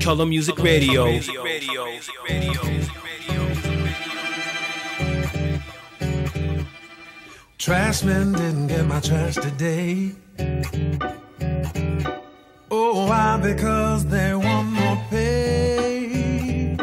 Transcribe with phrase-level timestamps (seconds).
[0.00, 1.18] Color Music Radio.
[7.58, 10.12] Trashman didn't get my trash today.
[12.70, 13.38] Oh, why?
[13.42, 16.76] Because they want more pay.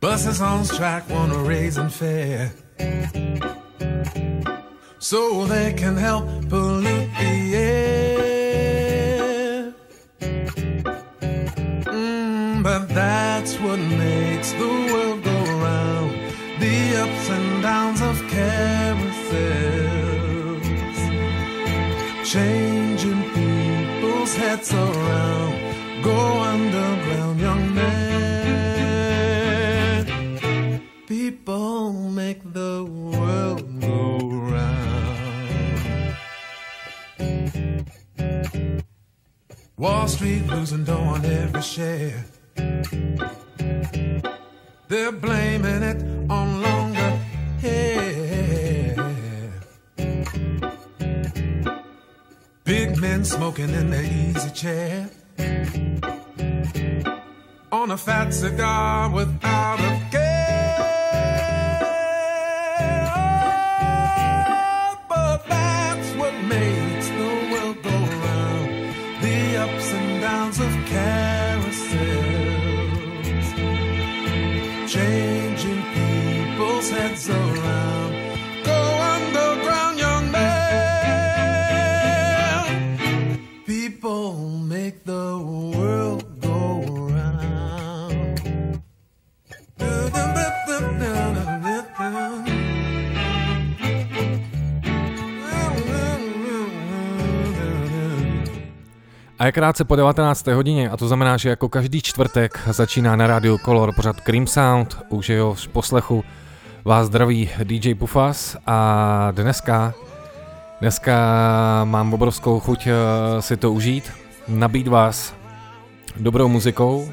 [0.00, 2.52] Buses on strike want a raise and fare.
[4.98, 7.03] So they can help pollute
[14.44, 16.12] makes the world go round.
[16.60, 19.14] The ups and downs of carousels.
[22.24, 25.54] Changing people's heads around.
[26.02, 27.94] Go underground, young man.
[31.06, 34.18] People make the world go
[34.52, 36.16] round.
[39.78, 42.24] Wall Street losing dough on every share.
[44.94, 46.00] They're blaming it
[46.30, 47.18] on longer
[47.60, 48.94] hair.
[52.62, 55.10] Big men smoking in their easy chair.
[57.72, 60.23] On a fat cigar without a care.
[99.44, 100.46] A je krátce po 19.
[100.46, 104.98] hodině a to znamená, že jako každý čtvrtek začíná na rádiu Color pořad Cream Sound,
[105.08, 106.24] už jeho poslechu
[106.84, 109.94] vás zdraví DJ Pufas a dneska,
[110.80, 111.14] dneska
[111.84, 112.92] mám obrovskou chuť eh,
[113.42, 114.12] si to užít,
[114.48, 115.34] nabít vás
[116.16, 117.12] dobrou muzikou.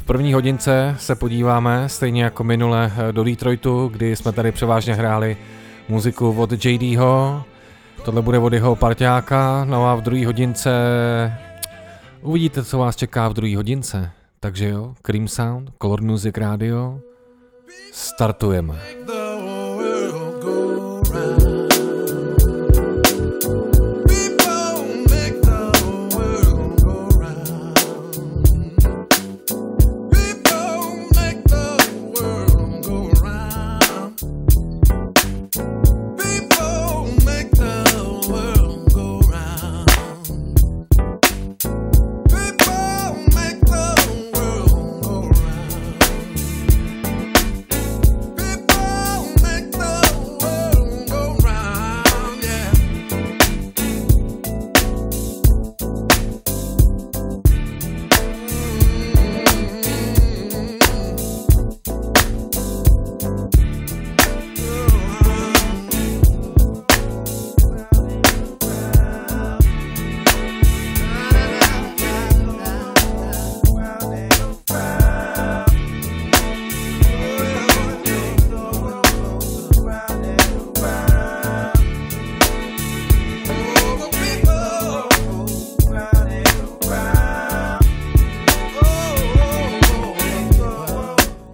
[0.00, 4.94] V první hodince se podíváme, stejně jako minule, eh, do Detroitu, kdy jsme tady převážně
[4.94, 5.36] hráli
[5.88, 7.44] muziku od JDho,
[8.04, 10.70] Tohle bude od jeho parťáka, no a v druhé hodince
[12.22, 14.10] uvidíte, co vás čeká v druhé hodince.
[14.40, 17.00] Takže jo, Cream Sound, Color Music Radio,
[17.92, 18.80] startujeme.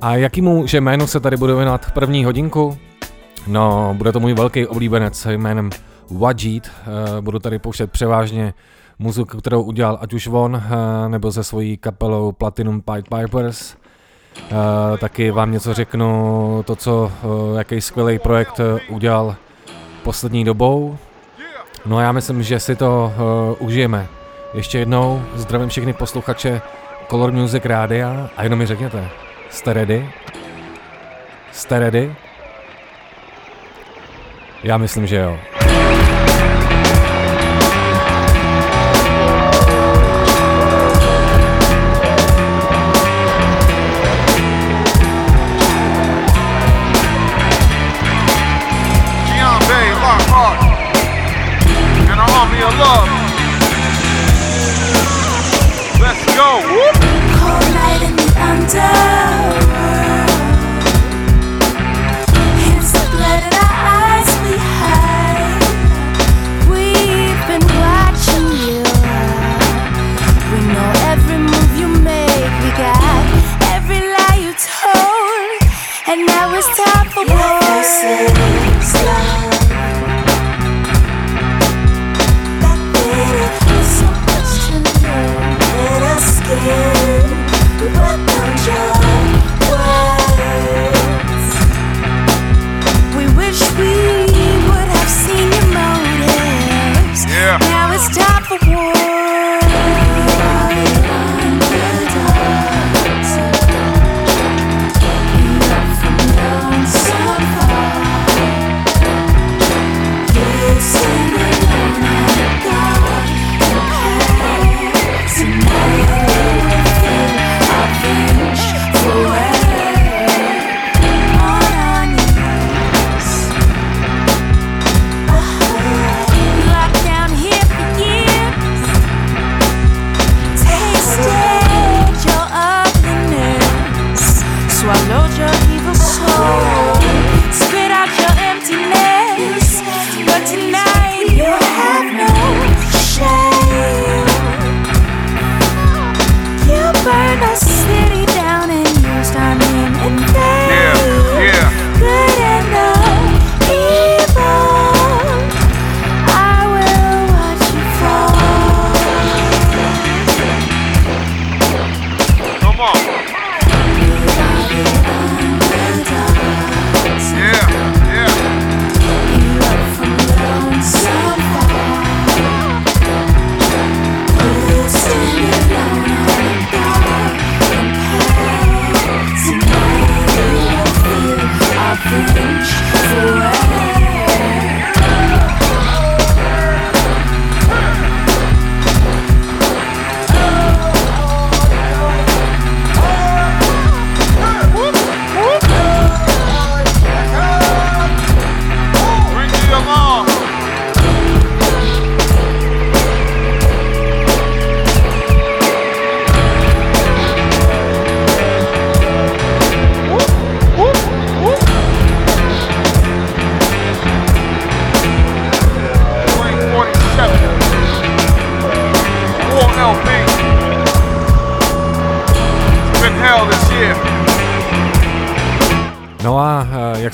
[0.04, 2.78] A jakýmu že jménu se tady budu věnovat první hodinku?
[3.46, 5.70] No, bude to můj velký oblíbenec jménem
[6.10, 6.70] Wajid.
[7.18, 8.54] Eh, Budu tady pouštět převážně
[8.98, 13.76] muziku, kterou udělal ať už on, eh, nebo se svojí kapelou Platinum Pied Pipers.
[14.38, 17.12] Eh, Taky vám něco řeknu, to, co,
[17.56, 19.36] jaký skvělý projekt udělal
[20.02, 20.96] poslední dobou.
[21.86, 23.12] No a já myslím, že si to
[23.58, 24.06] užijeme.
[24.54, 26.60] Ještě jednou zdravím všechny posluchače
[27.10, 29.10] Color Music Rádia a jenom mi řekněte,
[29.54, 30.10] jste ready?
[31.52, 32.14] Jste ready?
[34.62, 35.38] Já myslím, že jo.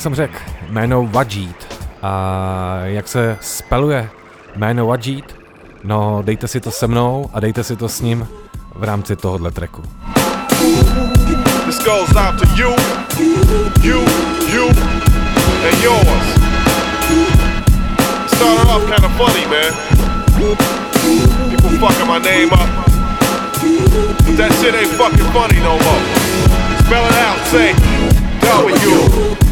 [0.01, 0.37] Jak jsem řekl,
[0.69, 1.81] jméno Wajid.
[2.01, 4.09] A jak se speluje
[4.55, 5.35] jméno Wajid?
[5.83, 8.27] No, dejte si to se mnou a dejte si to s ním
[8.75, 9.83] v rámci tohohle tracku.
[11.65, 12.75] This goes out to you,
[13.83, 13.99] you,
[14.53, 14.69] you,
[15.69, 16.25] and yours.
[18.27, 19.73] Started off kind of funny, man.
[21.49, 22.69] People fucking my name up.
[24.25, 26.01] But that shit ain't fucking funny no more.
[26.85, 27.75] Spell it out, say
[28.41, 29.50] W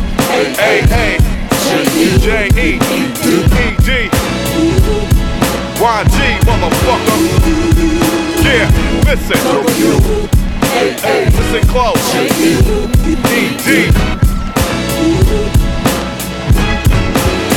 [6.45, 7.17] motherfucker.
[8.43, 8.69] Yeah,
[9.05, 9.39] listen.
[11.35, 12.15] Listen close.
[13.67, 13.91] E.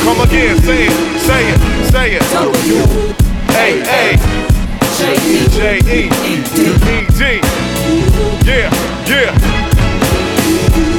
[0.02, 1.58] Come again, say it, say it,
[1.92, 2.22] say it.
[5.88, 6.08] E
[7.20, 7.40] E.
[8.46, 8.70] Yeah,
[9.06, 9.32] yeah.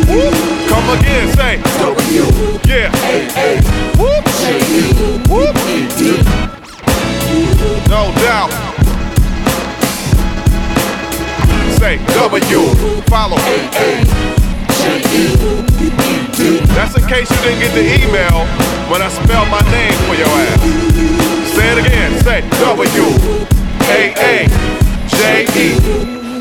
[0.07, 0.52] Whoop.
[0.73, 1.61] Come again, say
[2.65, 2.89] Yeah.
[3.93, 4.25] Whoop.
[5.29, 5.55] Whoop.
[7.87, 8.49] No doubt.
[11.77, 12.61] Say W.
[13.05, 13.37] Follow.
[16.73, 18.47] That's in case you didn't get the email
[18.89, 20.61] when I spelled my name for your ass.
[21.53, 22.11] Say it again.
[22.23, 23.07] Say W
[23.93, 24.47] A A
[25.07, 25.67] J E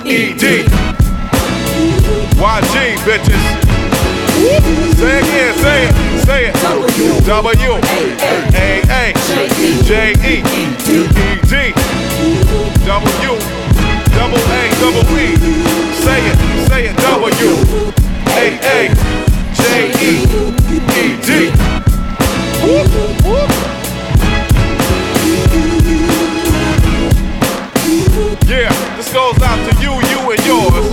[0.09, 0.65] E D
[2.41, 3.72] Y G bitches.
[4.42, 5.54] Say it again.
[5.62, 5.94] Say it.
[6.26, 6.54] Say it.
[7.26, 7.72] W
[8.58, 9.14] A A
[9.87, 10.66] J E E
[11.46, 11.72] D
[12.82, 13.38] W
[14.11, 15.38] double A double E.
[15.94, 16.37] Say it.
[16.66, 16.96] Say it.
[16.99, 17.52] W
[18.34, 18.90] A A
[19.54, 19.62] J
[20.02, 20.26] E
[20.90, 21.28] E D.
[28.49, 30.84] Yeah, this goes out to you, you, and yours.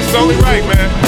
[0.00, 1.01] It's only right, man.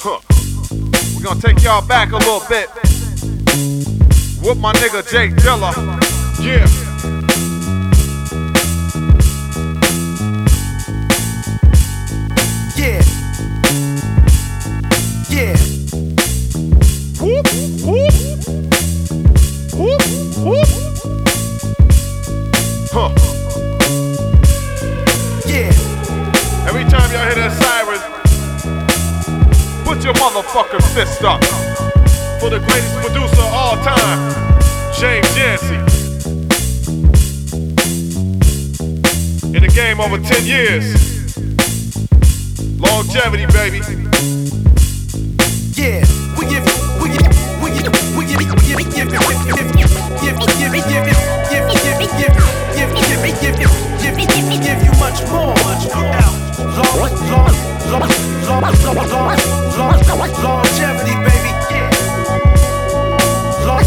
[0.00, 0.20] Huh.
[1.16, 2.68] We're gonna take y'all back a little bit.
[4.40, 5.74] With my nigga Jay Dilla.
[6.40, 6.66] Yeah.
[12.76, 13.02] Yeah.
[15.28, 15.56] Yeah.
[17.20, 17.48] Whoop,
[17.84, 18.14] whoop.
[19.74, 20.02] Whoop,
[20.44, 20.68] whoop.
[22.92, 23.27] Huh.
[29.98, 31.42] Put your motherfucking fist up
[32.40, 34.32] for the greatest producer of all time,
[34.94, 35.74] James Yancey.
[39.56, 40.94] In the game over 10 years.
[42.78, 43.78] Longevity, baby.
[45.74, 46.04] Yeah,
[46.38, 46.64] we give
[47.02, 47.26] we give
[47.60, 51.16] we give we give give give give give give give give give give give give
[51.48, 52.57] give give give give
[54.84, 55.54] you much more.
[56.78, 57.52] Long long
[57.90, 58.08] long
[58.46, 58.68] long
[59.76, 61.50] long long longevity, baby.
[63.66, 63.84] Long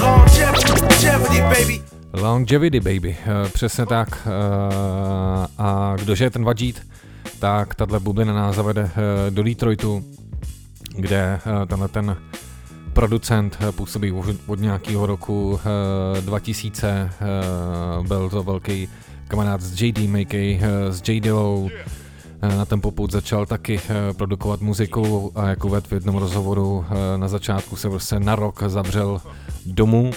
[0.00, 1.82] longevity, baby.
[2.12, 4.08] Longevity Baby, eh, přesně tak.
[4.26, 6.86] eh, A kdože je ten Vajid,
[7.38, 10.04] tak tahle bublina nás zavede eh, do Detroitu,
[10.96, 12.16] kde tenhle ten
[12.96, 14.12] producent eh, působí
[14.46, 15.60] od nějakého roku
[16.16, 18.88] eh, 2000, eh, byl to velký
[19.28, 21.70] kamarád s JD Makey, eh, s J Dillou,
[22.42, 26.84] Eh, na ten poput začal taky eh, produkovat muziku a jako ved v jednom rozhovoru
[26.88, 29.20] eh, na začátku se prostě na rok zavřel
[29.66, 30.10] domů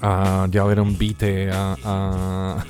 [0.00, 2.14] a dělal jenom beaty a, a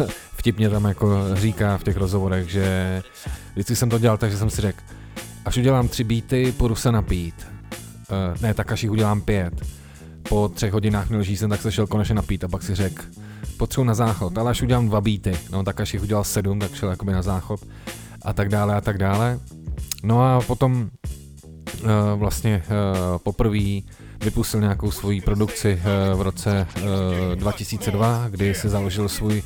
[0.37, 3.02] vtipně tam jako říká v těch rozhovorech, že
[3.52, 4.78] vždycky jsem to dělal tak, že jsem si řekl,
[5.45, 7.47] až udělám tři beaty, půjdu se napít.
[8.12, 9.62] Uh, ne, tak až jich udělám pět.
[10.28, 13.02] Po třech hodinách milží jsem, tak se šel konečně napít a pak si řekl,
[13.57, 16.75] potřebuji na záchod, ale až udělám dva beaty, no tak až jich udělal sedm, tak
[16.75, 17.61] šel jakoby na záchod
[18.25, 19.38] a tak dále a tak dále.
[20.02, 20.90] No a potom
[21.83, 23.81] uh, vlastně uh, poprvé
[24.25, 25.81] vypustil nějakou svoji produkci
[26.12, 26.83] uh, v roce uh,
[27.37, 29.42] 2002, kdy si založil svůj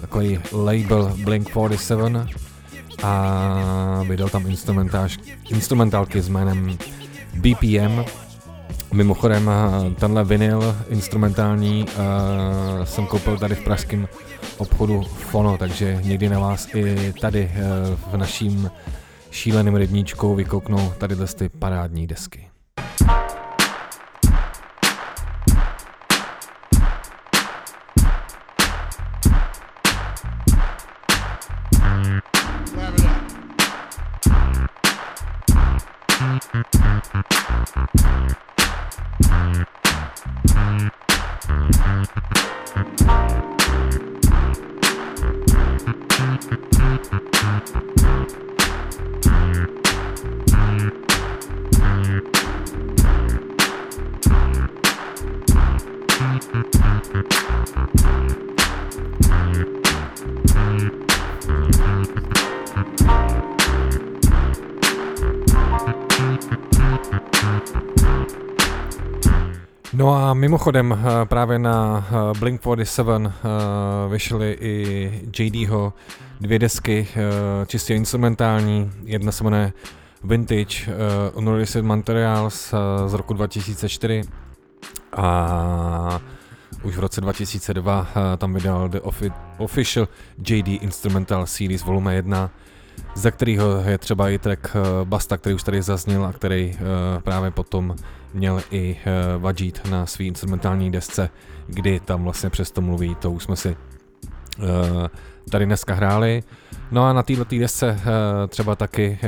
[0.00, 2.28] takový label Blink-47
[3.02, 4.46] a vydal tam
[5.50, 6.78] instrumentálky s jménem
[7.34, 8.04] BPM.
[8.92, 14.08] Mimochodem eh, tenhle vinyl instrumentální uh, jsem koupil tady v pražském
[14.58, 18.70] obchodu Fono, takže někdy na vás i tady uh, v naším
[19.30, 22.50] šíleným rybníčkou vykouknou tady ty parádní desky.
[70.60, 73.32] Mimochodem eh, právě na eh, Blink 47 eh,
[74.08, 75.92] vyšly i JDho
[76.40, 77.08] dvě desky
[77.66, 78.92] čistě instrumentální.
[79.04, 79.72] Jedna se jmenuje
[80.24, 80.94] Vintage
[81.34, 82.74] Unreleased Materials
[83.06, 84.22] z roku 2004
[85.16, 86.20] a
[86.82, 88.06] už v roce 2002
[88.38, 89.00] tam vydal The
[89.58, 90.08] Official
[90.48, 92.50] JD Instrumental Series volume 1
[93.14, 96.78] za kterého je třeba i track Basta, který už tady zazněl a který
[97.22, 97.96] právě potom
[98.34, 98.96] měl i
[99.36, 101.30] uh, Vajit na svý instrumentální desce,
[101.66, 104.66] kdy tam vlastně přesto mluví, to už jsme si uh,
[105.50, 106.42] tady dneska hráli.
[106.90, 108.02] No a na této desce uh,
[108.48, 109.18] třeba taky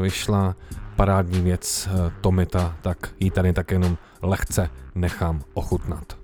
[0.00, 0.56] vyšla
[0.96, 1.88] parádní věc
[2.20, 6.16] Tomita, tak ji tady tak jenom lehce nechám ochutnat.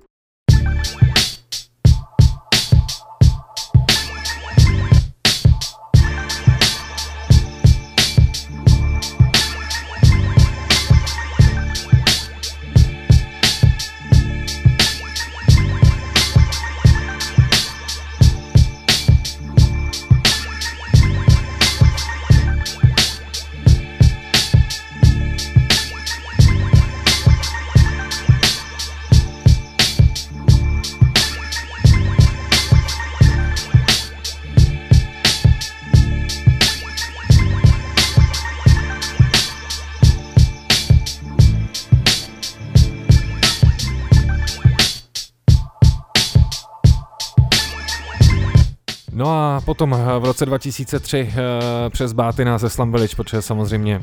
[49.64, 54.00] Potom eh, v roce 2003 eh, přes Bátina ze Slum Village, protože samozřejmě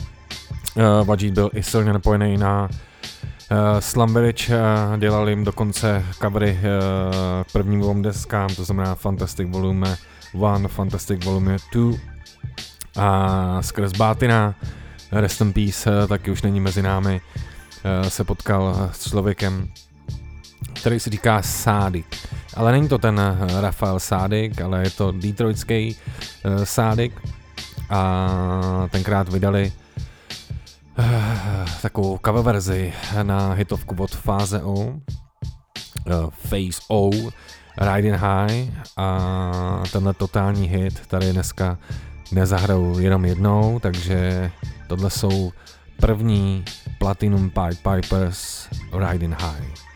[0.78, 2.70] eh, Vajid byl i silně napojený na
[3.80, 4.54] Slum Village,
[4.98, 6.60] dělali jim dokonce covery
[7.44, 9.98] k prvním dvou deskám, to znamená Fantastic Volume
[10.34, 11.98] 1, Fantastic Volume 2
[12.98, 14.56] a skrz Bátina,
[15.12, 17.22] Rest in Peace, taky už není mezi námi,
[18.08, 19.68] se potkal s člověkem,
[20.80, 22.04] který si říká Sády.
[22.56, 25.96] Ale není to ten eh, Rafael Sádik, ale je to detroitský
[26.46, 27.22] uh, Sádik
[27.90, 29.74] a tenkrát vydali
[31.00, 31.06] uh,
[31.82, 32.94] takovou cover verzi
[33.24, 34.94] na hitovku od Fáze O, uh,
[36.50, 37.10] Phase O,
[37.78, 41.78] Riding High a tenhle totální hit tady dneska
[42.32, 44.52] nezahrajou jenom jednou, takže
[44.88, 45.52] tohle jsou
[46.00, 46.66] první
[47.00, 49.87] Platinum Pipe Pipers Riding High.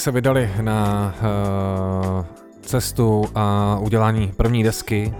[0.00, 2.24] Se vydali na uh,
[2.62, 5.14] cestu a udělání první desky,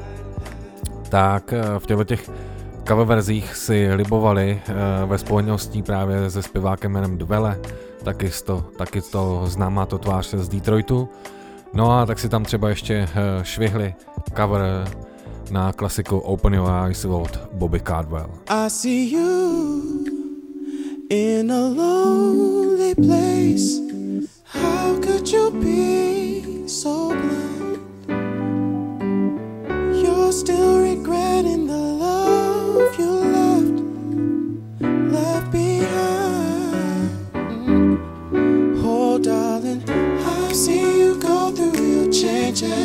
[1.09, 2.31] tak uh, v těchto těch
[2.89, 4.63] cover verzích si libovali
[5.07, 7.61] ve spojitosti právě se zpěvákem jménem Dvele,
[8.05, 11.09] taky to, taky to známá to tvář z Detroitu.
[11.75, 13.09] No a tak si tam třeba ještě
[13.43, 13.95] švihli
[14.37, 14.61] cover
[15.51, 18.31] na klasiku Open Your Eyes od Bobby Cardwell.
[18.49, 19.64] I see you
[21.15, 23.79] in a lonely place.
[24.43, 27.79] How could you be so blind?
[30.03, 33.77] You're still regretting the love you left,
[35.13, 37.11] left behind.
[38.85, 42.84] Oh, darling, I see you go through your changes.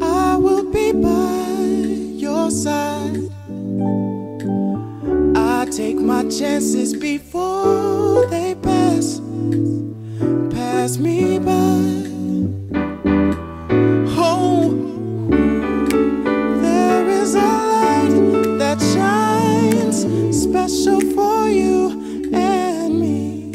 [0.00, 1.46] I will be by
[2.18, 2.93] your side.
[5.76, 9.20] Take my chances before they pass,
[10.50, 11.80] pass me by.
[14.16, 14.70] Oh,
[16.62, 20.06] there is a light that shines
[20.42, 23.50] special for you and me.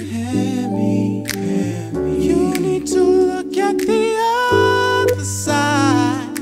[2.20, 4.18] You need to look at the
[4.52, 6.38] other side.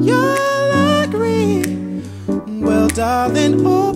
[0.00, 2.02] You'll agree.
[2.60, 3.89] Well, darling, open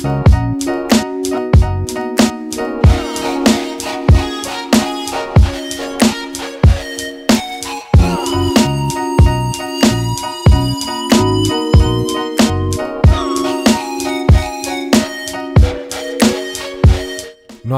[0.00, 0.08] No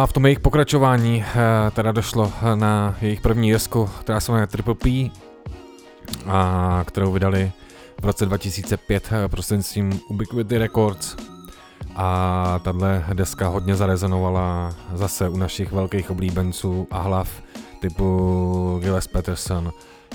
[0.00, 4.46] a v tom jejich pokračování eh, teda došlo na jejich první desku, která se jmenuje
[4.46, 5.11] Triple P,
[6.26, 7.52] a kterou vydali
[8.00, 11.32] v roce 2005 eh, prostřednictvím Ubiquity Records.
[11.96, 17.28] A tahle deska hodně zarezonovala zase u našich velkých oblíbenců a hlav
[17.81, 19.72] typu Gilles Peterson,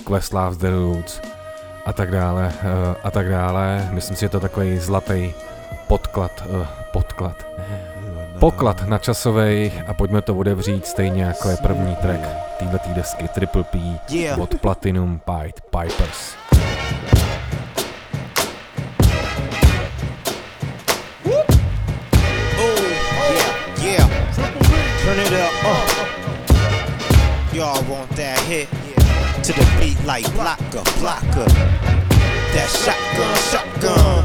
[0.07, 1.21] Questlove The Roots
[1.85, 3.89] a tak dále eh, a tak dále.
[3.91, 5.33] Myslím si, že to je takový zlatý
[5.87, 7.45] podklad, eh, podklad,
[8.39, 12.21] poklad na časovej a pojďme to odevřít stejně jako je první track
[12.59, 13.99] této desky Triple P
[14.41, 16.35] od Platinum Pied Pipers.
[25.07, 25.87] Turn it up, uh.
[27.53, 28.67] Y'all want that hit?
[29.47, 31.47] To the beat like blocker, blocker.
[32.51, 34.19] That shotgun, shotgun.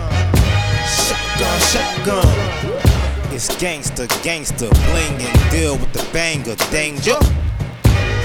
[0.90, 3.32] Shotgun, shotgun.
[3.32, 7.14] It's gangster, gangster, bling and deal with the banger, danger.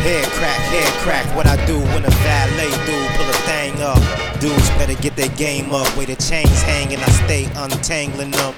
[0.02, 4.02] Head crack, head crack, what I do when a valet dude pull a thing up.
[4.42, 8.56] Dudes better get their game up, where the chains hanging, I stay untangling them.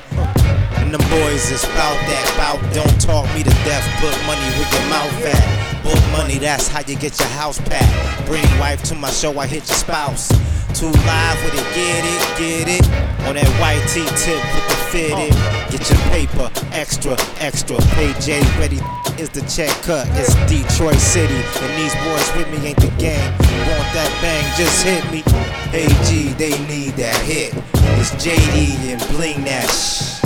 [0.90, 4.70] And them boys is bout that, bout don't talk me to death, put money where
[4.74, 5.84] your mouth at.
[5.86, 8.26] Book money, that's how you get your house packed.
[8.26, 10.30] Bring wife to my show, I hit your spouse.
[10.74, 12.86] Too live with it, get it, get it.
[13.30, 15.30] On that white tee tip with the fitted.
[15.70, 17.78] Get your paper, extra, extra.
[17.94, 18.82] Pay J ready,
[19.22, 20.10] is the check cut.
[20.18, 23.30] It's Detroit City, and these boys with me ain't the game.
[23.70, 25.22] Want that bang, just hit me.
[25.70, 27.54] Hey G, they need that hit.
[28.02, 30.18] It's JD and bling that shh.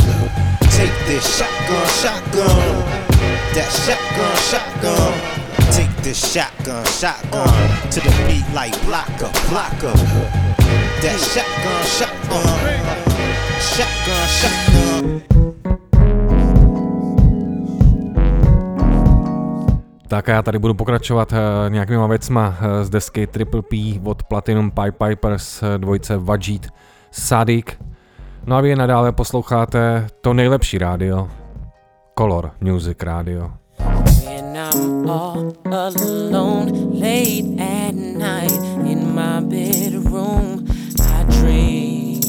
[0.77, 2.83] Take this shotgun, shotgun.
[3.53, 5.13] That shotgun, shotgun.
[5.71, 7.53] Take this shotgun, shotgun
[7.91, 9.93] to the beat like blocker, blocker.
[11.01, 12.45] That shotgun, shotgun,
[13.62, 15.21] shotgun, shotgun.
[20.07, 24.23] Tak a já tady budu pokračovat eh, nějakýma věcma eh, z desky Triple P od
[24.23, 26.67] Platinum Pipe Pipers eh, dvojce Vajit
[27.12, 27.77] Sadik.
[28.45, 31.29] No a vy nadále posloucháte to nejlepší rádio,
[32.13, 33.51] Color Music Radio.
[34.25, 40.67] When I'm all alone late at night in my bedroom,
[40.99, 42.19] I dream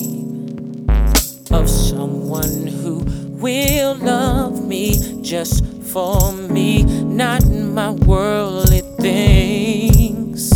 [1.51, 3.03] of someone who
[3.43, 7.43] will love me just for me, not
[7.75, 10.51] my worldly things.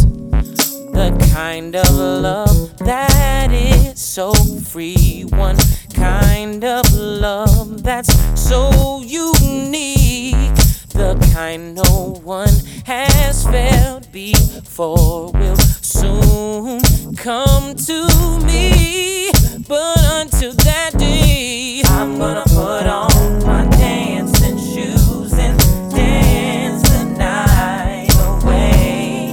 [0.93, 5.57] The kind of love that is so free, one
[5.93, 10.55] kind of love that's so unique.
[10.91, 12.53] The kind no one
[12.85, 16.81] has felt before will soon
[17.17, 18.07] come to
[18.47, 19.31] me.
[19.67, 25.59] But until that day, I'm gonna put on my dancing shoes and
[25.91, 29.33] dance the night away.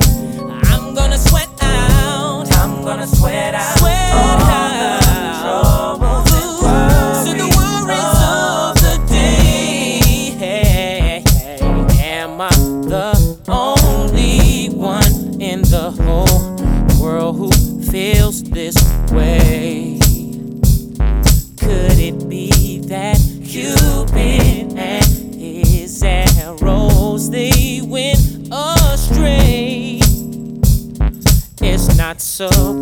[0.71, 2.51] I'm gonna sweat out.
[2.58, 3.78] I'm gonna sweat out.
[3.80, 3.94] Sweat
[22.05, 28.19] it be that Cupid and his arrows they went
[28.51, 29.99] astray?
[31.61, 32.74] It's not supposed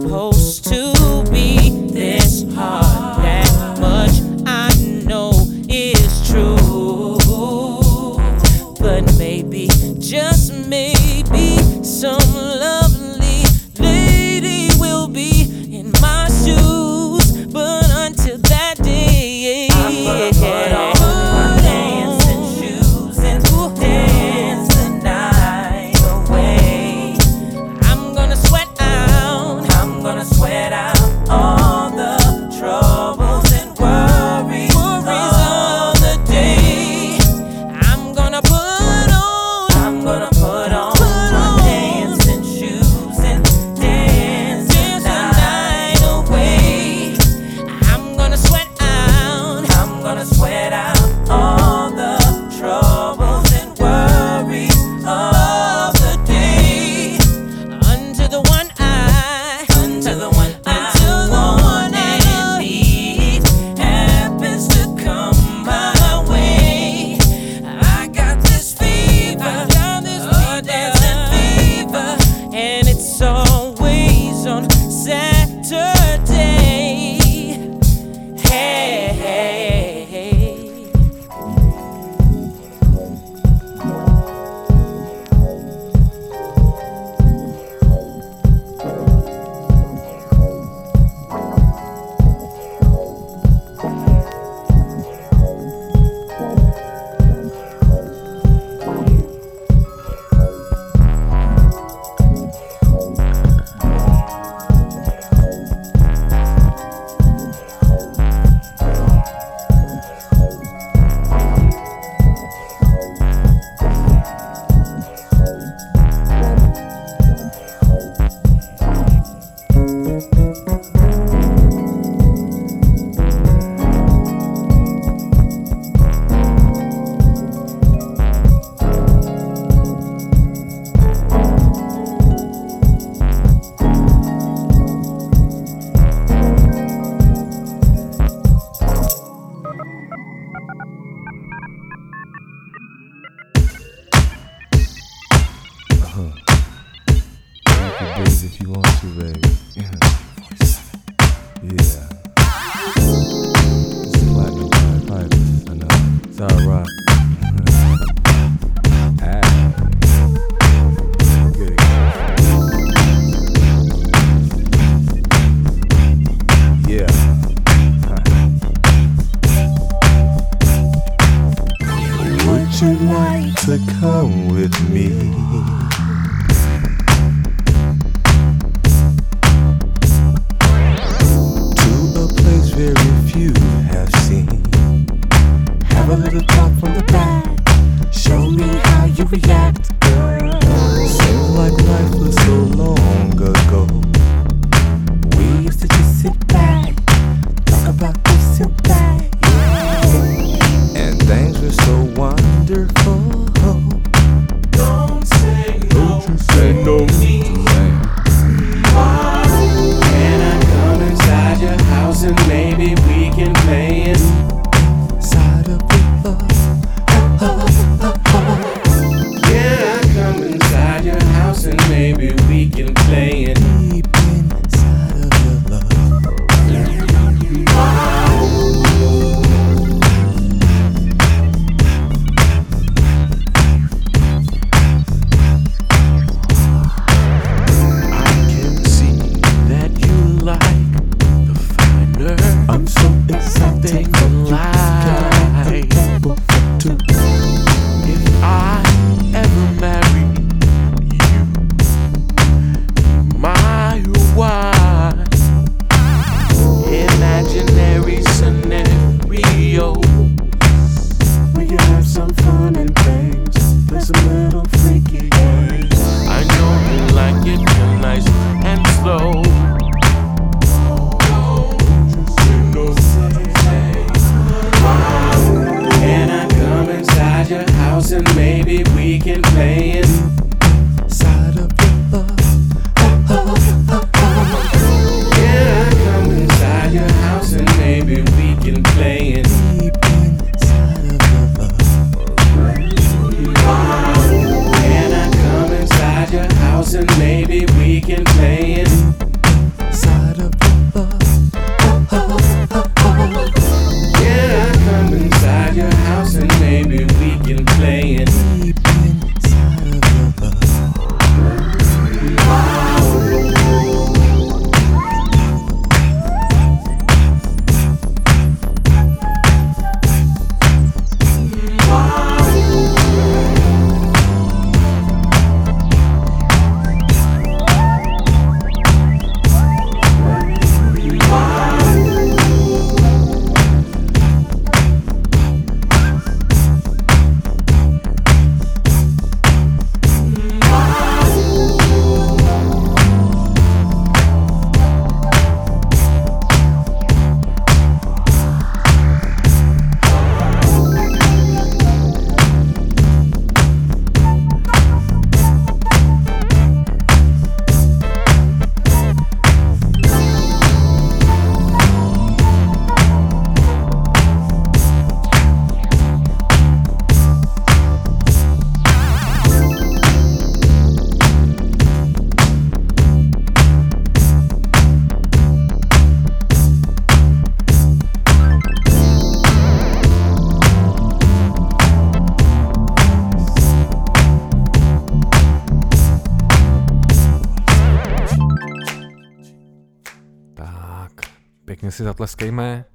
[392.04, 392.86] zatleskejme.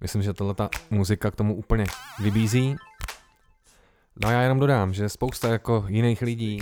[0.00, 1.84] Myslím, že tato muzika k tomu úplně
[2.20, 2.76] vybízí.
[4.22, 6.58] No a já jenom dodám, že spousta jako jiných lidí,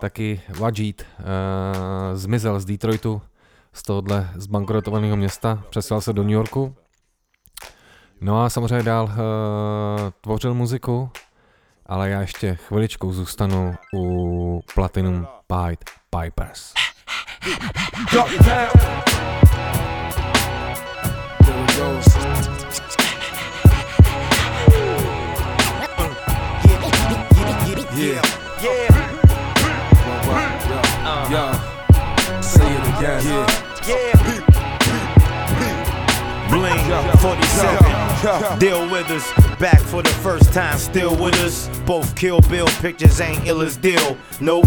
[0.00, 1.24] taky Wajid, uh,
[2.14, 3.22] zmizel z Detroitu,
[3.72, 6.74] z tohohle zbankrotovaného města, přestěhoval se do New Yorku.
[8.20, 9.10] No a samozřejmě dál uh,
[10.20, 11.10] tvořil muziku,
[11.86, 16.74] ale já ještě chviličku zůstanu u Platinum Pied Pipers.
[32.50, 33.22] Say it again.
[33.86, 34.40] Yeah.
[36.50, 36.80] Bling
[37.18, 38.58] 47.
[38.58, 39.32] Deal with us.
[39.60, 41.68] Back for the first time, still with us.
[41.86, 44.16] Both Kill Bill pictures ain't ill as deal.
[44.40, 44.66] Nope.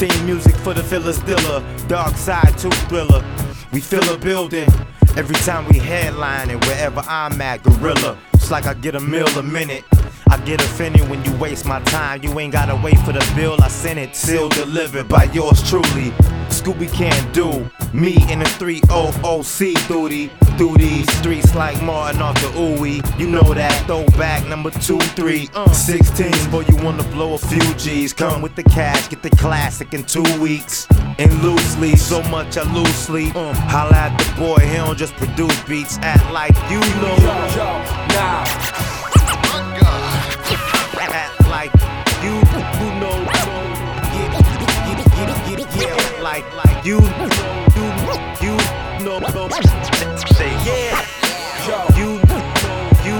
[0.00, 1.62] Theme music for the filler stiller.
[1.86, 3.24] Dark side to thriller.
[3.72, 4.68] We fill a building.
[5.16, 8.18] Every time we headline it, wherever I'm at, gorilla.
[8.34, 9.84] It's like I get a meal a minute.
[10.30, 12.22] I get offended when you waste my time.
[12.22, 13.56] You ain't gotta wait for the bill.
[13.60, 16.12] I sent it, sealed, delivered by yours truly.
[16.50, 22.34] Scooby can't do me in a 300C through, the, through these streets like Martin off
[22.36, 23.00] the ooey.
[23.18, 27.74] You know that throwback number two, three, uh, 16s, boy, you wanna blow a few
[27.74, 28.12] G's.
[28.12, 30.86] Come with the cash, get the classic in two weeks.
[31.18, 33.32] And loosely, so much I loosely.
[33.34, 35.98] Uh, holla at the boy, he don't just produce beats.
[36.02, 37.16] Act like you know.
[38.08, 38.44] now.
[38.44, 38.89] Act
[46.82, 47.86] you, you,
[48.40, 48.56] you
[49.04, 49.48] know, know.
[50.32, 51.04] Say yeah.
[51.96, 52.40] You, know,
[53.04, 53.16] you,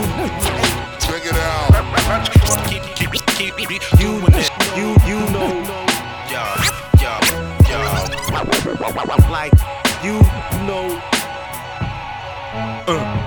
[0.98, 1.70] Check it out.
[2.68, 4.50] Keep, keep, keep, keep you, doing it.
[4.76, 5.50] you, you know.
[6.30, 6.64] Yeah,
[7.00, 7.20] yeah,
[7.68, 9.30] yeah.
[9.30, 9.52] like
[10.02, 10.14] you
[10.66, 11.00] know.
[12.86, 13.19] Uh.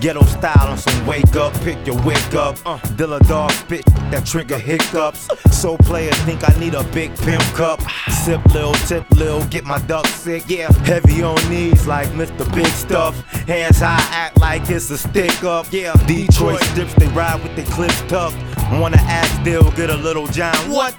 [0.00, 2.56] Ghetto style on some wake up, pick your wig up.
[2.64, 5.28] Uh, Dilla dog spit that trigger hiccups.
[5.50, 7.80] So players think I need a big pimp cup.
[8.24, 10.44] Sip lil, tip lil, get my duck sick.
[10.46, 12.52] Yeah, heavy on knees like Mr.
[12.54, 13.18] Big Stuff.
[13.48, 15.66] Hands high, act like it's a stick up.
[15.70, 18.36] Yeah, Detroit strips, they ride with their clips tucked.
[18.72, 20.54] Wanna act still, get a little John.
[20.70, 20.94] What?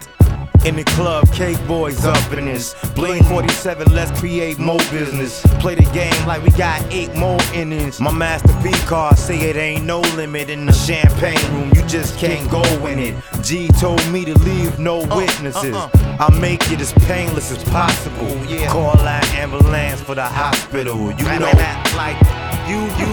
[0.66, 2.76] In the club, cake boys up in this.
[2.94, 5.42] Blink 47, let's create more business.
[5.60, 8.02] Play the game like we got eight more innings.
[8.02, 11.72] My master P car say it ain't no limit in the champagne room.
[11.74, 13.16] You just can't go in it.
[13.42, 15.76] G told me to leave no uh, witnesses.
[15.76, 16.18] Uh, uh.
[16.20, 18.28] I'll make it as painless as possible.
[18.30, 20.98] Oh, Call that ambulance for the hospital.
[21.14, 21.52] You know
[21.96, 22.20] like
[22.68, 23.10] you, you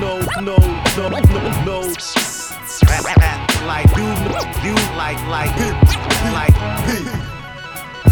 [0.00, 0.56] know, no,
[0.96, 2.37] no, no, no.
[2.68, 4.04] Like you,
[4.62, 5.56] you like, like,
[6.36, 6.56] like,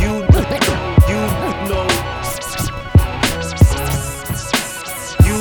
[0.00, 0.08] you,
[1.10, 1.24] you
[1.68, 1.84] know,
[5.24, 5.36] you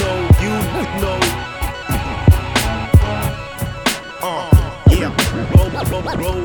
[0.00, 0.54] know, you
[0.98, 1.18] know.
[4.22, 4.48] Uh,
[4.88, 5.12] yeah.
[5.54, 6.40] Roll, roll, roll.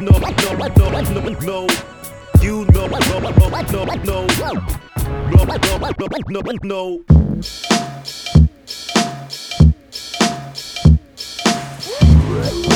[0.00, 1.58] No, no, no, no, no.
[2.40, 3.30] You know, no, no, no,
[3.94, 4.26] no.
[5.30, 5.56] No, no,
[6.28, 8.41] no, no, no.
[12.44, 12.71] it.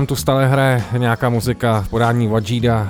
[0.00, 2.86] Nám tu stále hraje nějaká muzika v podání Wajida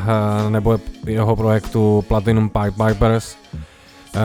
[0.46, 3.36] eh, nebo jeho projektu Platinum Pipe Vipers.
[4.16, 4.20] Eh,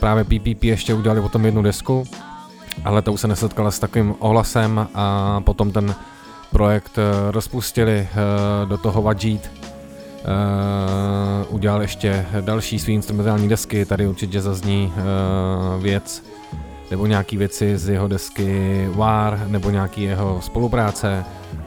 [0.00, 2.04] Právě PPP ještě udělali potom jednu desku,
[2.84, 5.94] ale to už se nesetkala s takovým ohlasem a potom ten
[6.50, 8.08] projekt eh, rozpustili
[8.64, 9.50] do toho Wajid.
[11.48, 14.92] Udělal ještě další svý instrumentální desky, tady určitě zazní
[15.78, 16.22] věc
[16.90, 21.24] nebo nějaký věci z jeho desky War, nebo nějaký jeho spolupráce.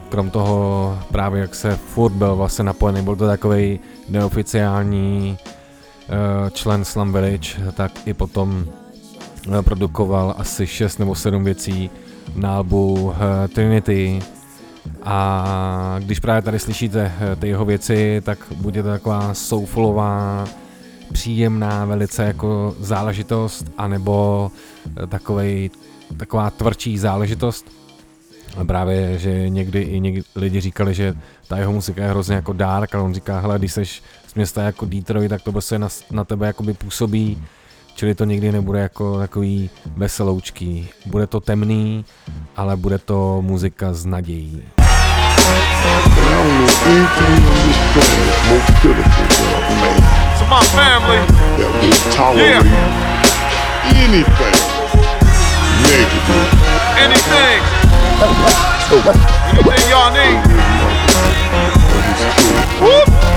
[0.09, 5.37] Krom toho právě jak se furt byl vlastně napojený, byl to takový neoficiální
[6.09, 11.89] eh, člen Slum Village, tak i potom eh, produkoval asi 6 nebo 7 věcí
[12.35, 14.19] na albu eh, Trinity,
[15.03, 20.45] a když právě tady slyšíte ty jeho věci, tak bude to taková soulfulová,
[21.13, 24.51] příjemná velice jako záležitost, anebo
[25.07, 25.69] takovej,
[26.17, 27.65] taková tvrdší záležitost.
[28.57, 31.13] A právě, že někdy i někdy lidi říkali, že
[31.47, 34.63] ta jeho muzika je hrozně jako dark, ale on říká, hele, když seš z města
[34.63, 37.43] jako Detroit, tak to prostě na, na tebe jakoby působí,
[37.95, 40.89] čili to nikdy nebude jako takový veseloučký.
[41.05, 42.05] Bude to temný,
[42.55, 44.63] ale bude to muzika s nadějí.
[50.39, 51.19] To my family,
[52.35, 52.63] yeah,
[53.83, 54.66] anything
[55.87, 56.47] negative.
[56.99, 57.59] anything,
[58.19, 59.47] oh.
[59.47, 60.37] anything y'all need.
[62.81, 63.36] Whoop.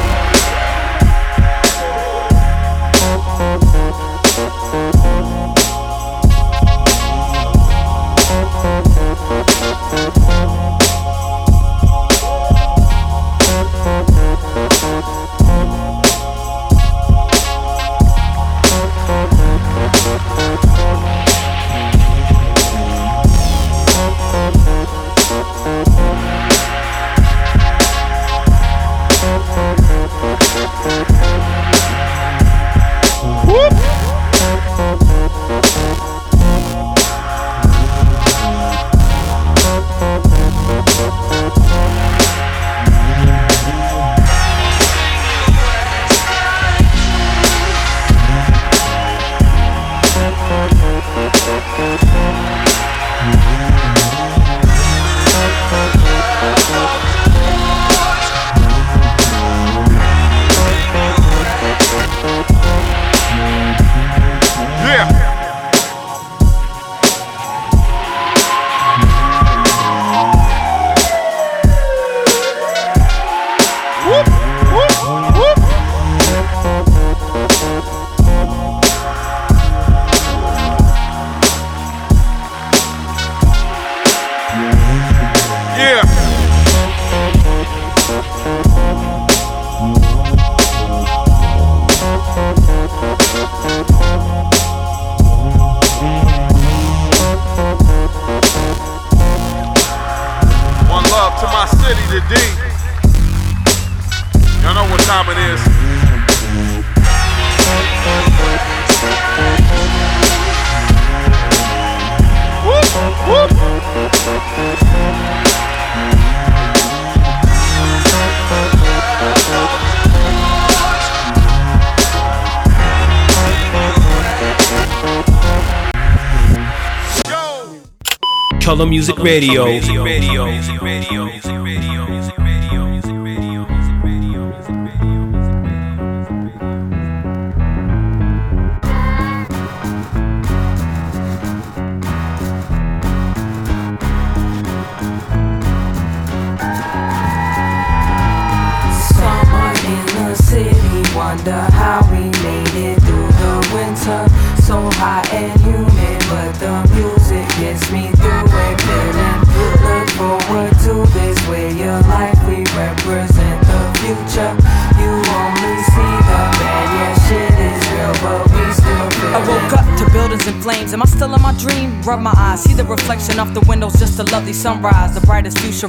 [128.80, 129.66] Color Music Radio.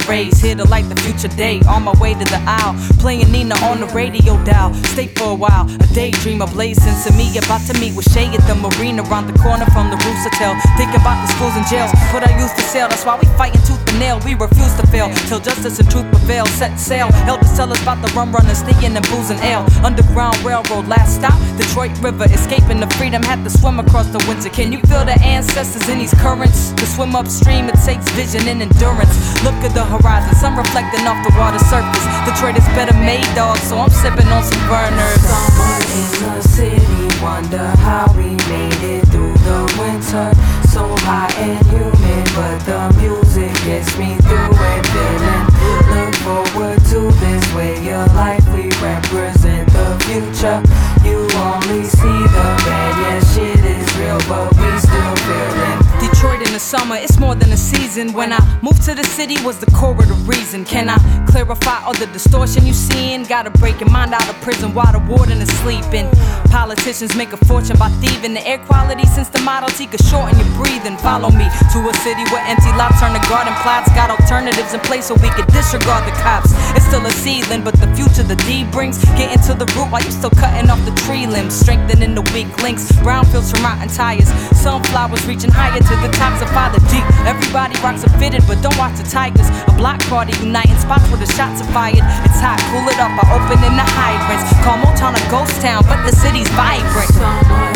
[0.08, 1.60] Rays, here to light the future day.
[1.68, 4.72] On my way to the aisle, playing Nina on the radio dial.
[4.94, 7.36] Stay for a while, a daydream of blazing to me.
[7.36, 10.54] About to meet with Shay at the marina around the corner from the Rooster Tail.
[10.76, 12.88] Thinking about the schools and jails, what I used to sell.
[12.88, 14.20] That's why we fighting tooth and nail.
[14.24, 16.46] We refuse to fail till justice and truth prevail.
[16.46, 19.66] Set sail, elders tell us about the rum runners, sneaking and booze and ale.
[19.84, 23.22] Underground railroad, last stop, Detroit River, escaping the freedom.
[23.22, 24.48] Had to swim across the winter.
[24.48, 26.72] Can you feel the ancestors in these currents?
[26.72, 29.14] To swim upstream, it takes vision and endurance.
[29.44, 32.04] Look at the horizon, sun reflecting off the water surface.
[32.24, 35.20] Detroit is better made, dog, so I'm sipping on some burners.
[35.22, 40.61] Summer in the city, wonder how we made it through the winter.
[40.72, 44.86] So high and humid, but the music gets me through it.
[44.88, 45.44] Feeling
[45.92, 48.42] look forward to this way of life.
[48.54, 50.62] We represent the future.
[51.04, 56.52] You only see the bad, yeah, shit is real, but we still feeling Detroit in
[56.52, 58.12] the summer, it's more than a season.
[58.12, 60.64] When I moved to the city, was the core of the reason.
[60.64, 60.96] Can I
[61.26, 63.24] clarify all the distortion you seeing?
[63.24, 66.08] Gotta break your mind out of prison while the warden is sleeping.
[66.52, 70.36] Politicians make a fortune by thieving the air quality since the Model T could shorten
[70.36, 70.98] your breathing.
[70.98, 73.88] Follow me to a city where empty lots turn to garden plots.
[73.96, 76.52] Got alternatives in place so we could disregard the cops.
[76.76, 79.00] It's still a seedling, but the future the D brings.
[79.16, 81.56] Getting to the root while you still cutting off the tree limbs.
[81.56, 82.92] Strengthening the weak links.
[83.00, 84.28] Brownfields from rotten tires.
[84.52, 87.06] Sunflowers reaching higher to the tops of Father Deep.
[87.24, 89.48] Everybody rocks a fitted, but don't watch the Tigers.
[89.48, 92.04] A block party uniting spots where the shots are fired.
[92.28, 94.52] It's hot, cool it up by opening the hydrants.
[94.60, 94.82] Call
[95.12, 97.10] a ghost town, but the city's vibrant.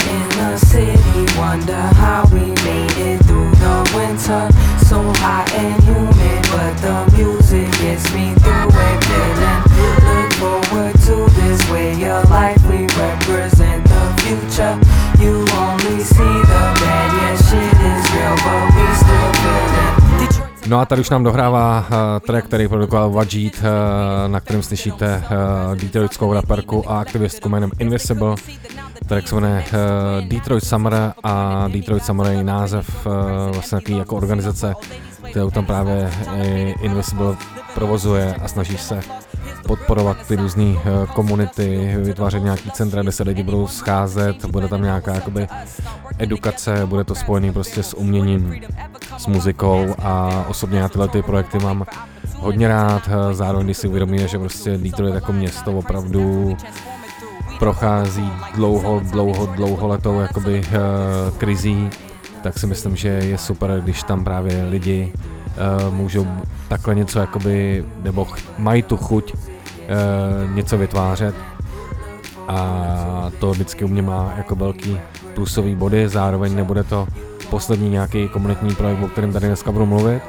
[0.09, 4.49] In the city, wonder how we made it through the winter.
[4.85, 5.86] So hot and
[20.87, 26.33] tady už nám dohrává uh, track, který produkoval Wajid, uh, na kterém slyšíte uh, detroitskou
[26.33, 28.35] raperku a aktivistku jménem Invisible.
[29.07, 29.65] Track se jmenuje
[30.29, 33.07] Detroit Summer a Detroit Summer je název
[33.53, 34.75] vlastně jako organizace,
[35.37, 37.37] kterou tam právě uh, Invisible
[37.75, 39.01] provozuje a snaží se
[39.67, 40.81] podporovat ty různé uh,
[41.15, 45.49] komunity, vytvářet nějaký centra, kde se lidi budou scházet, bude tam nějaká jakoby
[46.19, 48.61] edukace, bude to spojený prostě s uměním,
[49.19, 51.85] s muzikou a osobně já tyhle ty projekty mám
[52.39, 56.57] hodně rád, zároveň když si uvědomíme, že prostě Detroit jako město opravdu
[57.59, 61.91] prochází dlouho, dlouho, dlouholetou jakoby uh, krizí,
[62.47, 66.27] tak si myslím, že je super, když tam právě lidi uh, můžou
[66.69, 69.41] takhle něco jakoby, nebo ch- mají tu chuť uh,
[70.55, 71.35] něco vytvářet
[72.49, 75.01] a to vždycky u mě má jako velký
[75.35, 77.07] plusový body, zároveň nebude to
[77.51, 80.23] poslední nějaký komunitní projekt, o kterém tady dneska budu mluvit.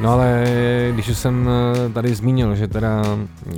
[0.00, 0.44] No ale
[0.92, 3.02] když už jsem eh, tady zmínil, že teda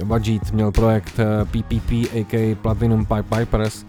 [0.05, 1.91] Vajit měl projekt PPP
[2.21, 3.85] aka Platinum Pipe Pipers,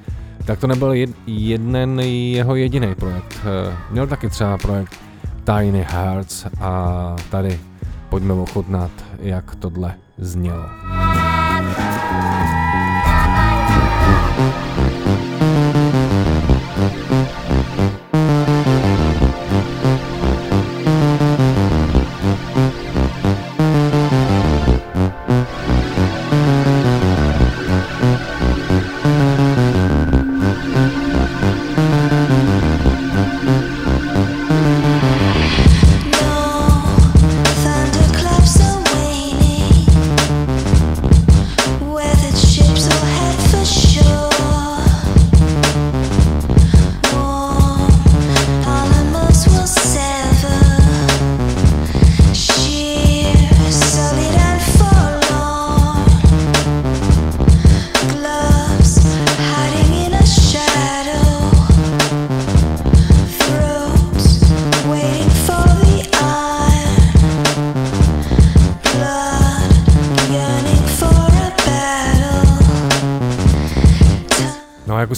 [0.48, 3.38] tak to nebyl jed, jeden jeho jediný projekt.
[3.70, 4.95] Eh, Měl taky třeba projekt
[5.43, 7.60] Tiny Hearts a tady
[8.10, 10.66] pojďme ochutnat, jak tohle znělo.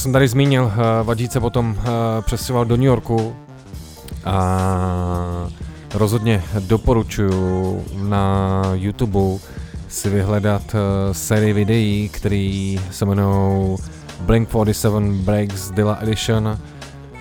[0.10, 0.72] Jsem tady zmínil, uh,
[1.03, 1.86] Vadíc se potom uh,
[2.22, 3.36] přestěhoval do New Yorku.
[4.26, 5.47] A
[5.93, 9.39] rozhodně doporučuji na YouTube
[9.88, 10.80] si vyhledat uh,
[11.12, 13.78] sérii videí, který se jmenují
[14.22, 16.60] Blink 47 Breaks Dilla Edition,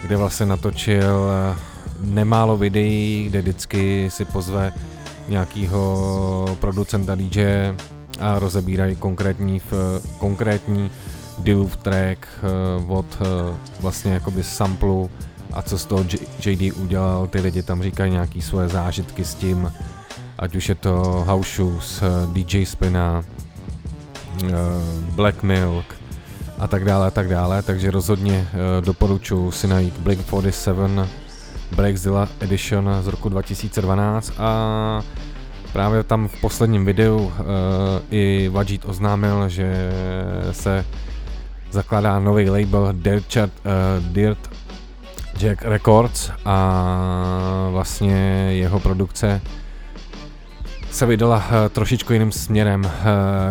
[0.03, 1.31] kde vlastně natočil
[2.01, 4.73] nemálo videí, kde vždycky si pozve
[5.29, 7.75] nějakýho producenta DJ
[8.21, 9.73] a rozebírají konkrétní, v,
[10.19, 10.91] konkrétní
[11.39, 12.29] Dillův track
[12.87, 13.27] uh, od uh,
[13.81, 15.11] vlastně jakoby samplu
[15.53, 16.05] a co z toho
[16.47, 19.73] JD udělal, ty lidi tam říkají nějaký svoje zážitky s tím,
[20.39, 20.95] ať už je to
[21.27, 23.25] House Shoes, uh, DJ Spina,
[25.15, 25.85] Black Milk
[26.59, 28.49] a tak dále a tak dále, takže rozhodně
[28.81, 31.07] doporučuji si najít Blink 47
[31.77, 35.03] Breakzilla Edition z roku 2012 a
[35.73, 37.33] právě tam v posledním videu
[38.11, 39.91] i Vajid oznámil, že
[40.53, 40.85] se
[41.71, 43.43] zakládá nový label Dirt, uh,
[44.13, 44.51] Dirt
[45.39, 48.17] Jack Records a vlastně
[48.53, 49.41] jeho produkce
[50.91, 52.85] se vydala uh, trošičku jiným směrem.
[52.85, 52.91] Uh,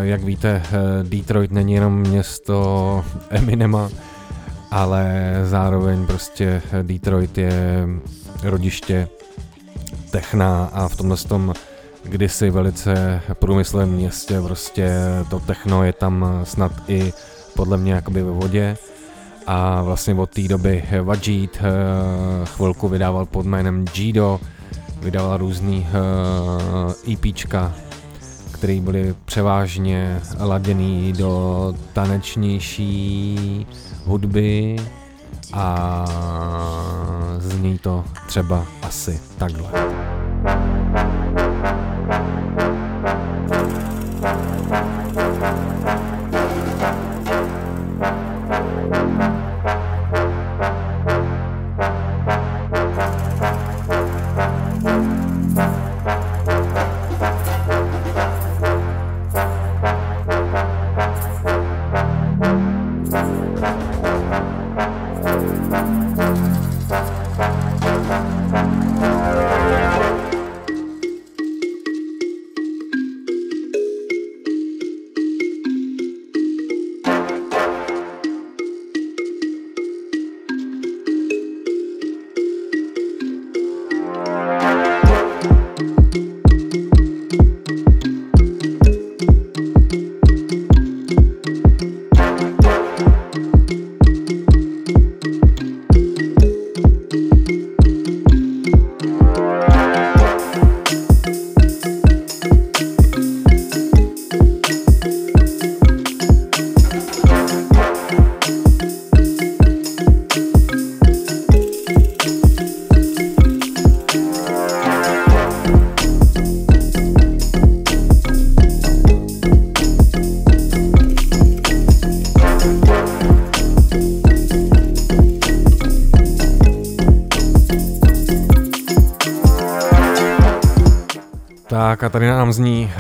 [0.02, 0.64] jak víte,
[1.04, 3.90] Detroit není jenom město Eminema,
[4.72, 7.88] ale zároveň prostě Detroit je
[8.44, 9.08] rodiště
[10.12, 11.54] techna a v tomhle tom
[12.04, 14.90] kdysi velice průmyslovém městě prostě
[15.30, 17.14] to techno je tam snad i
[17.58, 18.78] podle mě jakoby ve vodě
[19.48, 21.60] a vlastně od té doby Vajid
[22.46, 24.40] chvilku vydával pod jménem Jido,
[25.02, 25.88] vydala různý
[27.14, 27.74] EPčka,
[28.52, 33.68] které byly převážně laděný do tanečnější
[34.06, 34.76] hudby
[35.54, 36.06] a
[37.38, 39.70] zní to třeba asi takhle.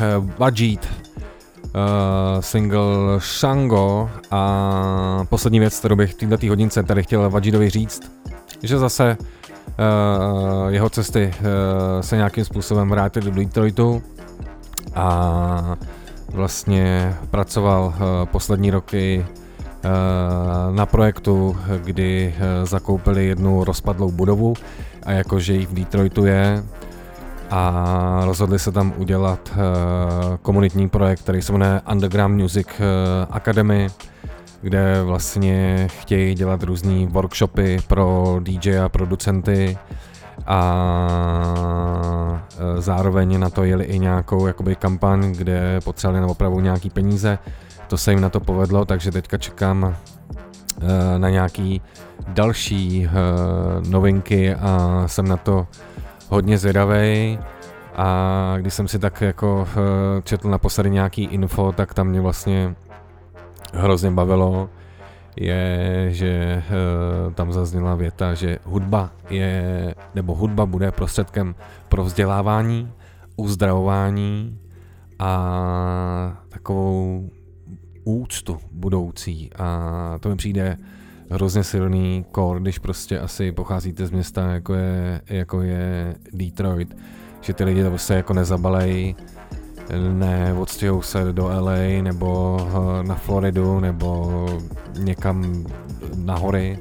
[0.01, 1.07] Nám zní uh,
[1.77, 8.11] uh, single Shango a poslední věc, kterou bych v této hodince tady chtěl Vajitovi říct,
[8.63, 11.45] že zase uh, jeho cesty uh,
[12.01, 14.03] se nějakým způsobem vrátily do Detroitu
[14.95, 15.77] a
[16.29, 19.25] vlastně pracoval uh, poslední roky
[20.71, 24.53] na projektu, kdy zakoupili jednu rozpadlou budovu
[25.05, 26.63] a jakože jich v Detroitu je,
[27.49, 29.57] a rozhodli se tam udělat uh,
[30.41, 32.85] komunitní projekt, který se jmenuje Underground Music uh,
[33.35, 33.87] Academy,
[34.61, 39.77] kde vlastně chtějí dělat různé workshopy pro DJ a producenty
[40.45, 40.61] a
[42.59, 47.39] uh, zároveň na to jeli i nějakou jakoby kampaň, kde potřebovali na opravu nějaký peníze.
[47.87, 49.95] To se jim na to povedlo, takže teďka čekám
[51.17, 51.81] na nějaký
[52.27, 53.09] další
[53.89, 55.67] novinky a jsem na to
[56.29, 57.39] hodně zvědavý
[57.95, 62.75] a když jsem si tak jako eh, četl naposledy nějaký info, tak tam mě vlastně
[63.73, 64.69] hrozně bavilo,
[65.35, 71.55] je, že eh, tam zazněla věta, že hudba je, nebo hudba bude prostředkem
[71.89, 72.91] pro vzdělávání,
[73.35, 74.59] uzdravování
[75.19, 77.29] a takovou
[78.03, 79.49] úctu budoucí.
[79.59, 80.77] A to mi přijde
[81.29, 86.97] hrozně silný kor, když prostě asi pocházíte z města, jako je, jako je Detroit,
[87.41, 89.15] že ty lidi to prostě jako nezabalej,
[90.13, 94.45] ne odstěhou se do LA nebo eh, na Floridu nebo
[94.97, 95.65] někam
[96.15, 96.79] na hory,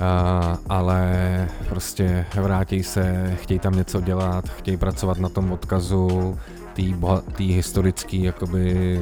[0.00, 6.38] Uh, ale prostě vrátí se, chtějí tam něco dělat, chtějí pracovat na tom odkazu,
[7.36, 8.98] té historické jakoby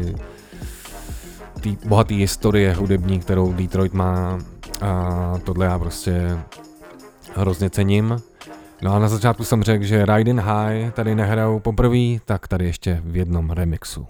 [1.62, 4.38] té bohaté historie hudební, kterou Detroit má
[4.80, 6.38] a tohle já prostě
[7.34, 8.16] hrozně cením.
[8.82, 13.00] No a na začátku jsem řekl, že Riding High tady nehrajou poprvé, tak tady ještě
[13.04, 14.06] v jednom remixu.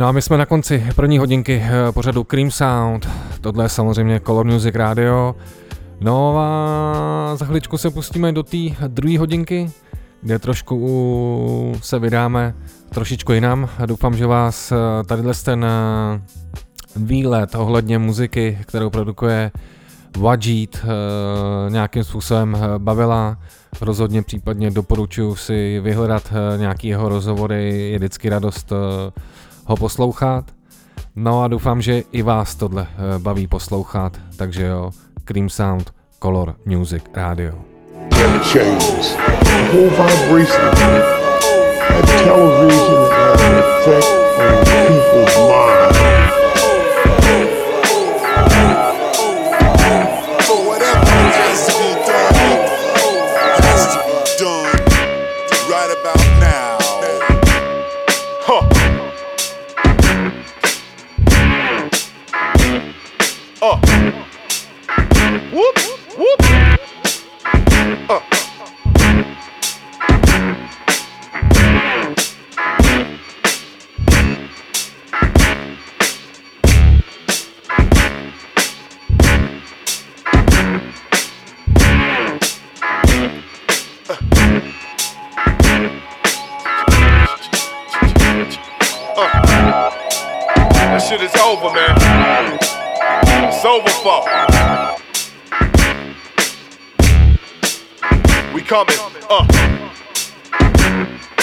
[0.00, 3.08] No a my jsme na konci první hodinky eh, pořadu Cream Sound.
[3.40, 5.36] Tohle je samozřejmě Color Music Radio.
[6.00, 9.70] No a za chviličku se pustíme do té druhé hodinky,
[10.22, 12.54] kde trošku se vydáme
[12.88, 13.68] trošičku jinam.
[13.86, 14.76] Doufám, že vás eh,
[15.06, 16.20] tadyhle ten eh,
[16.96, 19.50] výlet ohledně muziky, kterou produkuje
[20.18, 20.84] Wajid,
[21.68, 23.38] nějakým způsobem bavila.
[23.80, 28.72] Rozhodně případně doporučuji si vyhledat nějaký jeho rozhovory, je vždycky radost
[29.70, 30.44] ho poslouchat.
[31.16, 34.90] No a doufám, že i vás tohle eh, baví poslouchat, takže jo,
[35.24, 37.54] Cream Sound, Color Music Radio.
[38.10, 39.16] and.
[40.74, 41.20] The.
[41.90, 44.06] And television has an effect
[44.40, 45.99] on people's minds.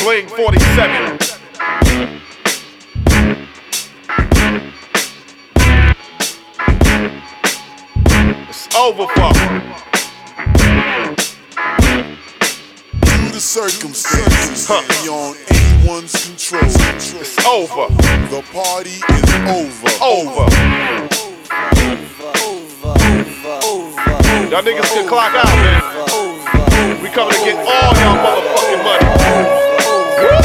[0.07, 1.17] Bling 47.
[8.47, 9.33] It's over for.
[13.01, 14.67] Due to circumstances
[15.03, 17.93] beyond anyone's control, it's over.
[18.29, 19.91] The party is over.
[20.01, 20.47] Over.
[20.87, 21.11] Over
[22.47, 22.95] Over
[23.65, 24.01] Over
[24.51, 27.03] Y'all niggas can clock out, man.
[27.03, 29.66] We coming to get all y'all motherfucking money.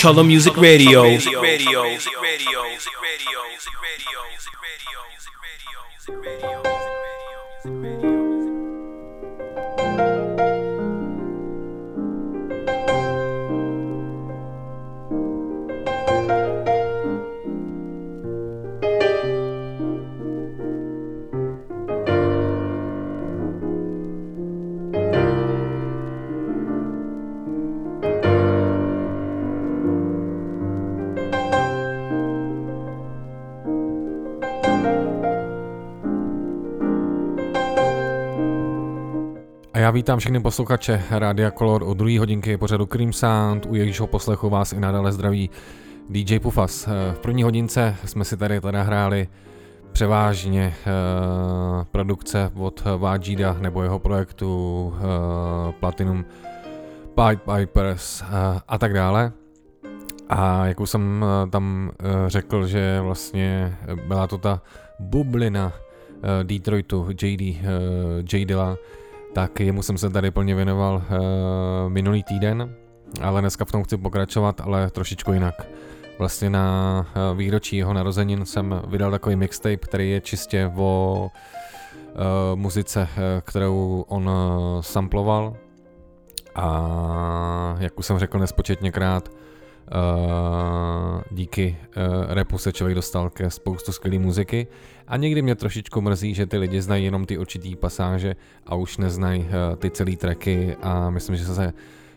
[0.00, 1.04] Color Music Radio.
[6.42, 6.49] A
[39.90, 44.72] vítám všechny posluchače Rádia Color u druhé hodinky pořadu Cream Sound, u jejího poslechu vás
[44.72, 45.50] i nadále zdraví
[46.08, 46.86] DJ Pufas.
[46.86, 49.28] V první hodince jsme si tady teda hráli
[49.92, 56.24] převážně uh, produkce od Vajida nebo jeho projektu uh, Platinum
[57.14, 58.22] Pipe Pipers
[58.68, 59.32] a tak dále.
[60.28, 61.90] A jak už jsem tam
[62.26, 63.76] řekl, že vlastně
[64.06, 64.62] byla to ta
[64.98, 65.72] bublina
[66.42, 67.40] Detroitu, JD,
[68.32, 68.76] J Dilla,
[69.32, 71.02] tak jemu jsem se tady plně věnoval uh,
[71.88, 72.74] minulý týden,
[73.22, 75.68] ale dneska v tom chci pokračovat, ale trošičku jinak.
[76.18, 82.20] Vlastně na uh, výročí jeho narozenin jsem vydal takový mixtape, který je čistě o uh,
[82.58, 83.08] muzice,
[83.44, 84.30] kterou on
[84.80, 85.56] samploval
[86.54, 89.28] a jak už jsem řekl nespočetněkrát,
[91.30, 91.76] díky
[92.28, 94.66] repu se člověk dostal ke spoustu skvělé muziky
[95.10, 98.36] a někdy mě trošičku mrzí, že ty lidi znají jenom ty určitý pasáže
[98.66, 101.72] a už neznají uh, ty celý tracky a myslím, že se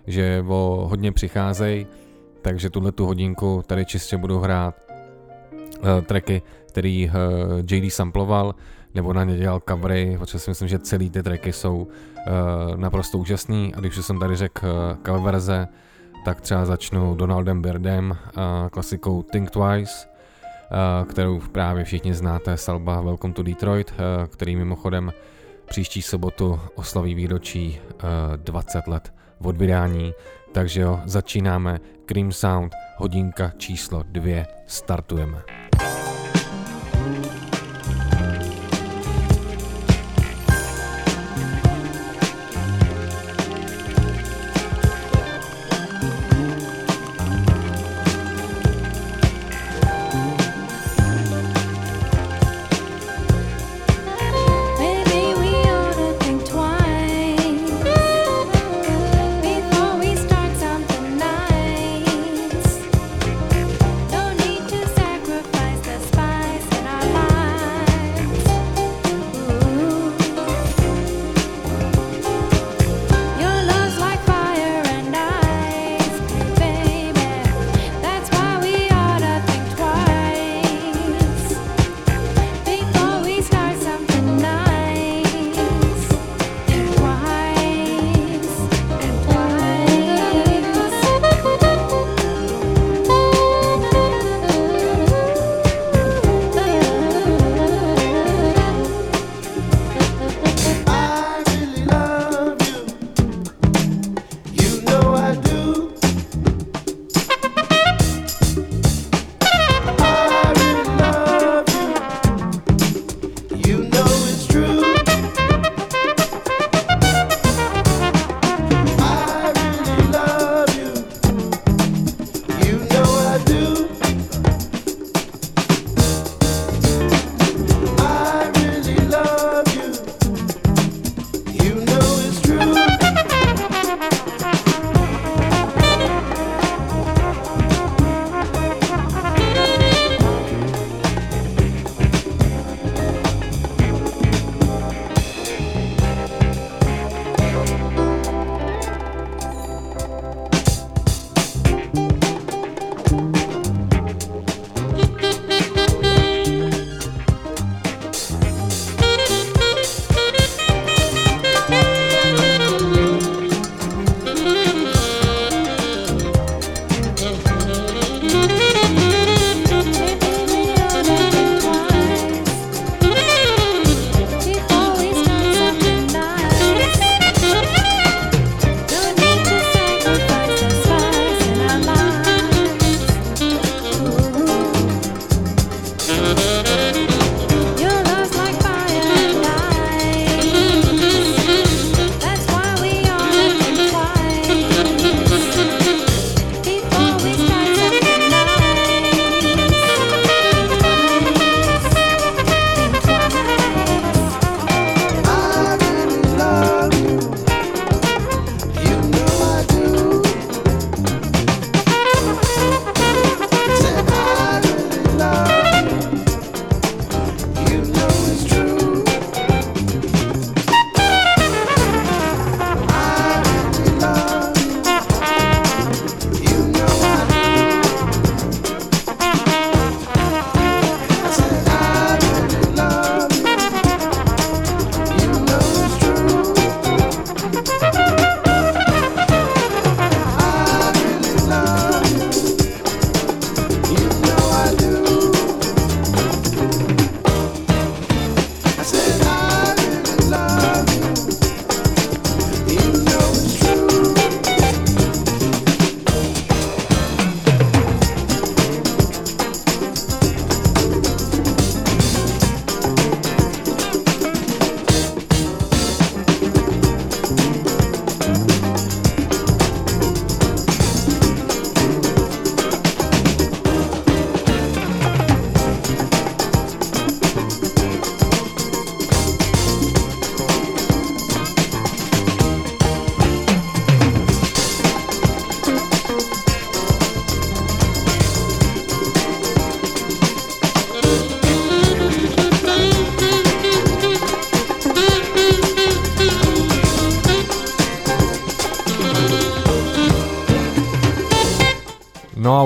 [0.08, 1.88] že o hodně přicházejí,
[2.41, 4.76] takže tuhle tu hodinku tady čistě budu hrát.
[5.80, 7.14] Uh, tracky, který uh,
[7.72, 8.56] JD samploval,
[8.96, 11.88] nebo na ně dělal covery, protože si myslím, že celý ty tracky jsou
[12.76, 13.76] naprosto úžasný.
[13.76, 14.68] A když jsem tady řekl
[15.06, 15.68] cover verze,
[16.26, 18.18] tak třeba začnu Donaldem Birdem,
[18.72, 20.08] klasikou Think Twice,
[21.09, 25.13] kterou právě všichni znáte z Alba Welcome to Detroit, uh, který mimochodem
[25.65, 27.99] příští sobotu oslaví výročí uh,
[28.38, 30.13] 20 let od vydání.
[30.51, 35.62] Takže jo, začínáme Cream Sound, hodinka číslo 2, startujeme.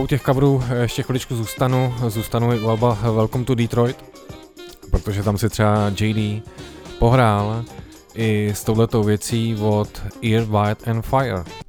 [0.08, 4.06] Těch coverů ještě chviličku zůstanu, zůstanu i u Alba Welcome to Detroit,
[4.92, 6.44] protože tam si třeba JD
[7.00, 7.64] pohrál
[8.16, 11.67] i s touhletou věcí od Ear, White and Fire.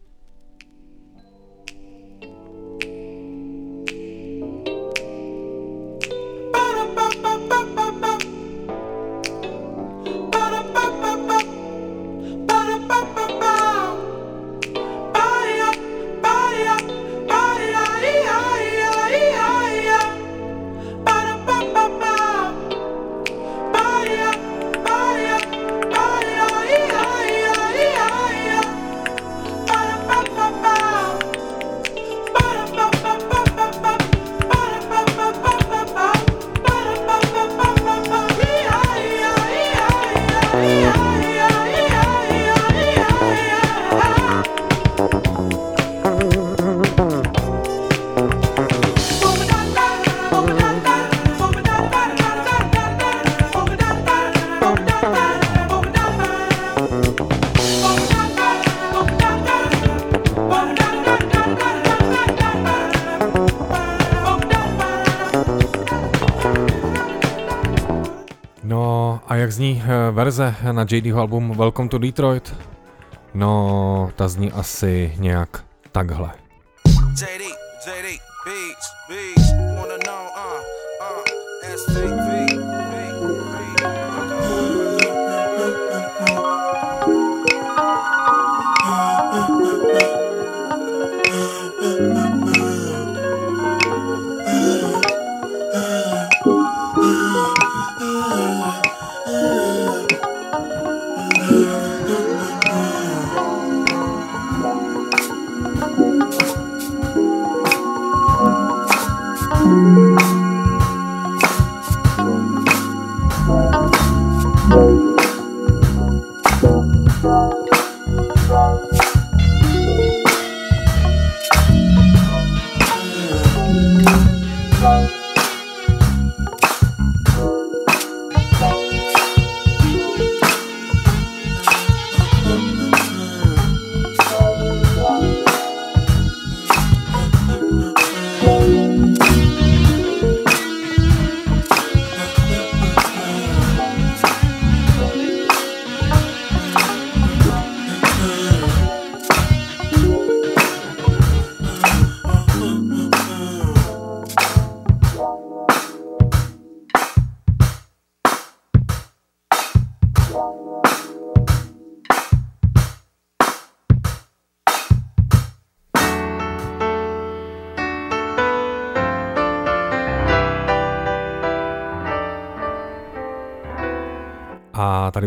[70.12, 72.56] Verze na JDho album Welcome to Detroit?
[73.34, 76.30] No, ta zní asi nějak takhle.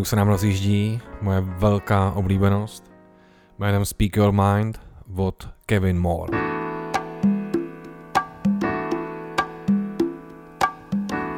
[0.01, 2.91] Tady už se nám rozjíždí moje velká oblíbenost
[3.59, 4.79] jménem Speak Your Mind
[5.15, 6.37] od Kevin Moore.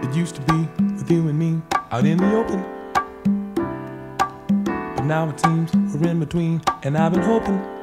[0.04, 1.62] It used to be with you and me
[1.92, 2.64] out in the open.
[4.96, 7.83] But now it seems we're in between, and I've been hoping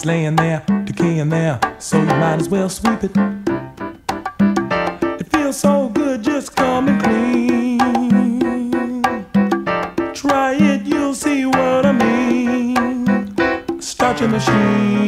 [0.00, 3.10] It's laying there, decaying there, so you might as well sweep it.
[5.20, 7.78] It feels so good just coming clean.
[10.14, 13.78] Try it, you'll see what I mean.
[13.78, 14.99] Start your machine,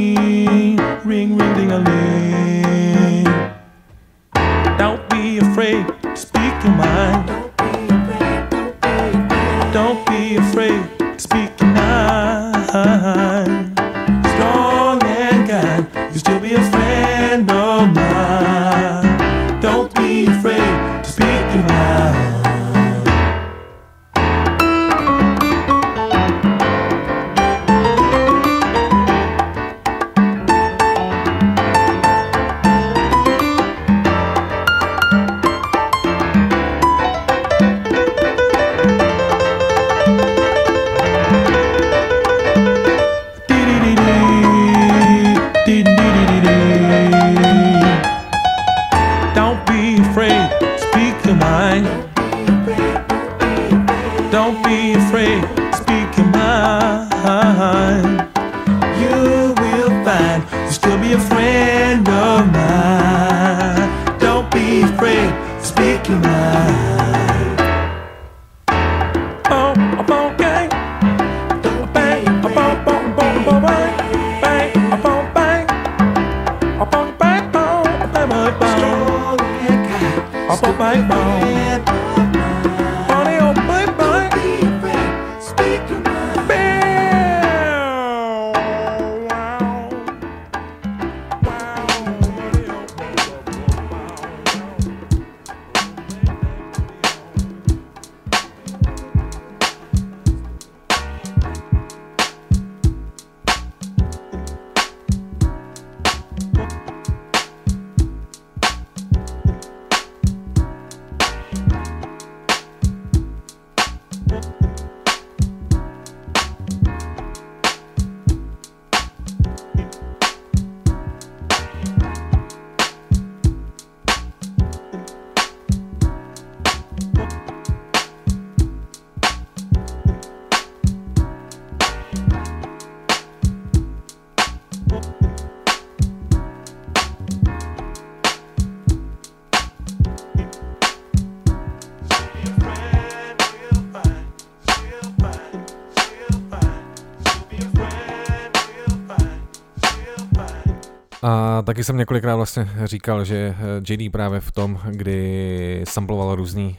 [151.82, 156.74] taky jsem několikrát vlastně říkal, že eh, JD právě v tom, kdy samploval různé uh,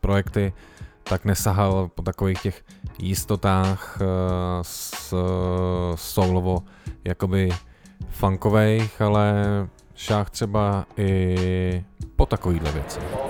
[0.00, 0.52] projekty,
[1.02, 2.64] tak nesahal po takových těch
[2.98, 4.06] jistotách uh,
[4.62, 5.18] s, uh,
[5.96, 6.62] soulovo
[7.04, 7.48] jakoby
[8.08, 9.34] funkovejch, ale
[9.94, 11.84] šách třeba i
[12.16, 13.23] po takovýhle věci.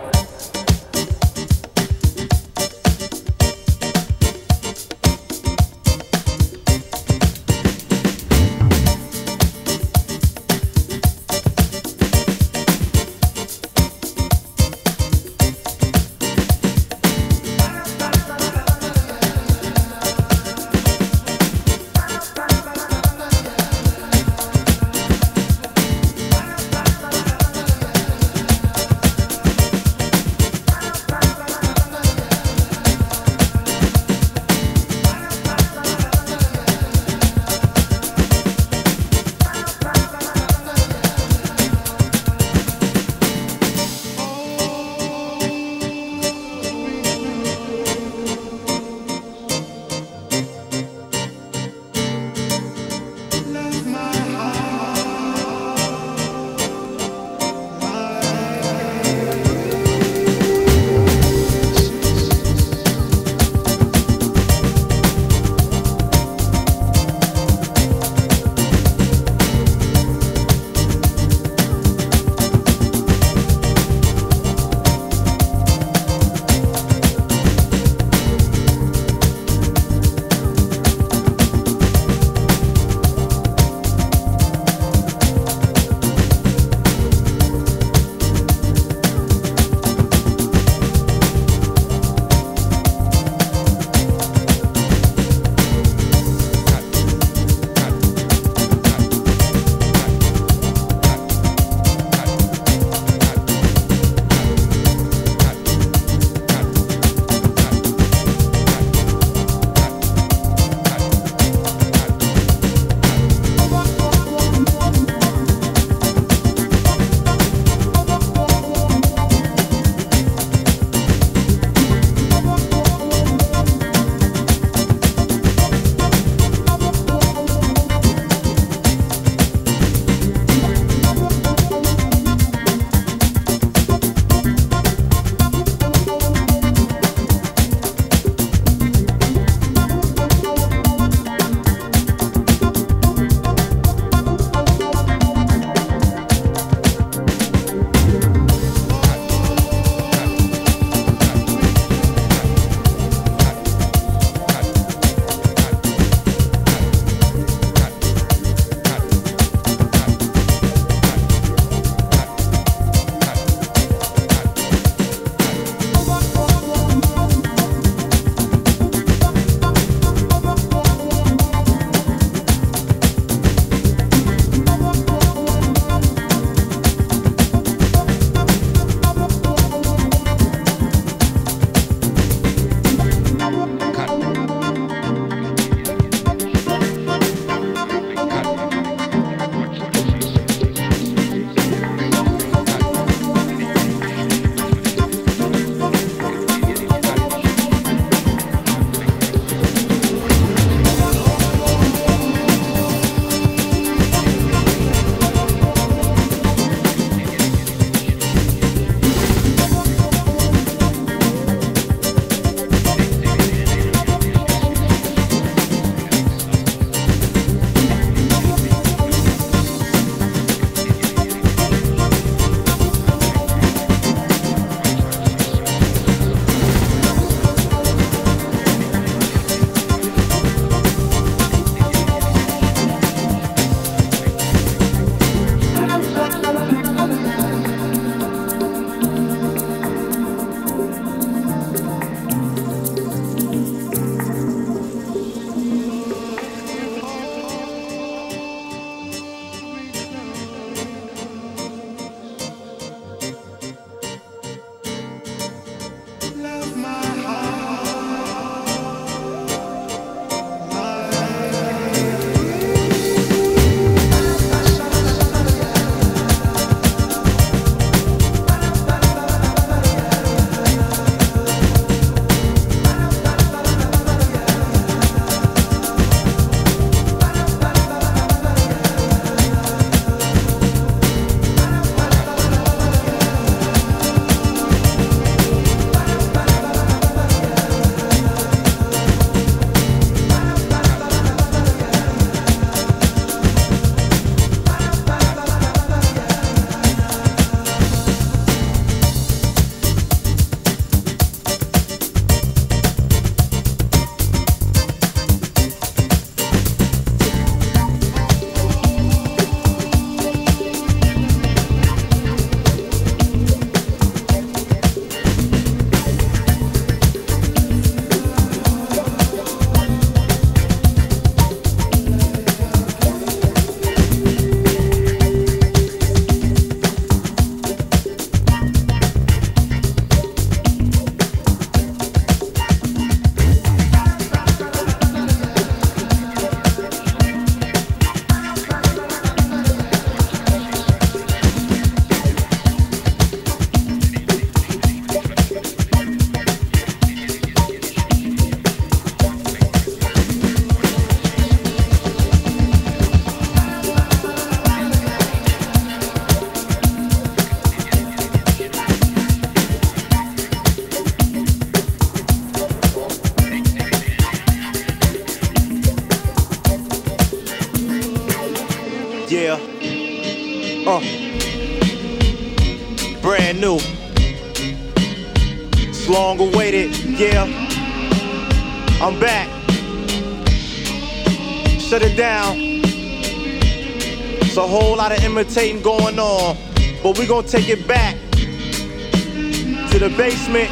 [385.54, 386.56] going on,
[387.00, 390.68] but we're gonna take it back to the basement.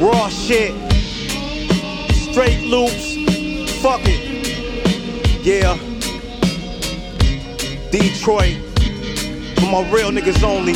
[0.00, 0.74] Raw shit,
[2.32, 3.14] straight loops,
[3.80, 5.46] fuck it.
[5.46, 5.76] Yeah,
[7.92, 8.56] Detroit,
[9.60, 10.74] for my real niggas only.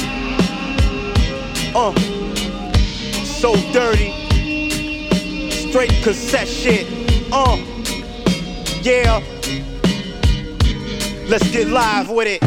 [1.75, 1.93] Uh,
[3.25, 4.13] so dirty,
[5.51, 6.87] straight cassette shit.
[7.33, 7.57] Uh,
[8.83, 9.21] yeah.
[11.33, 12.42] Let's get live with it.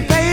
[0.00, 0.31] being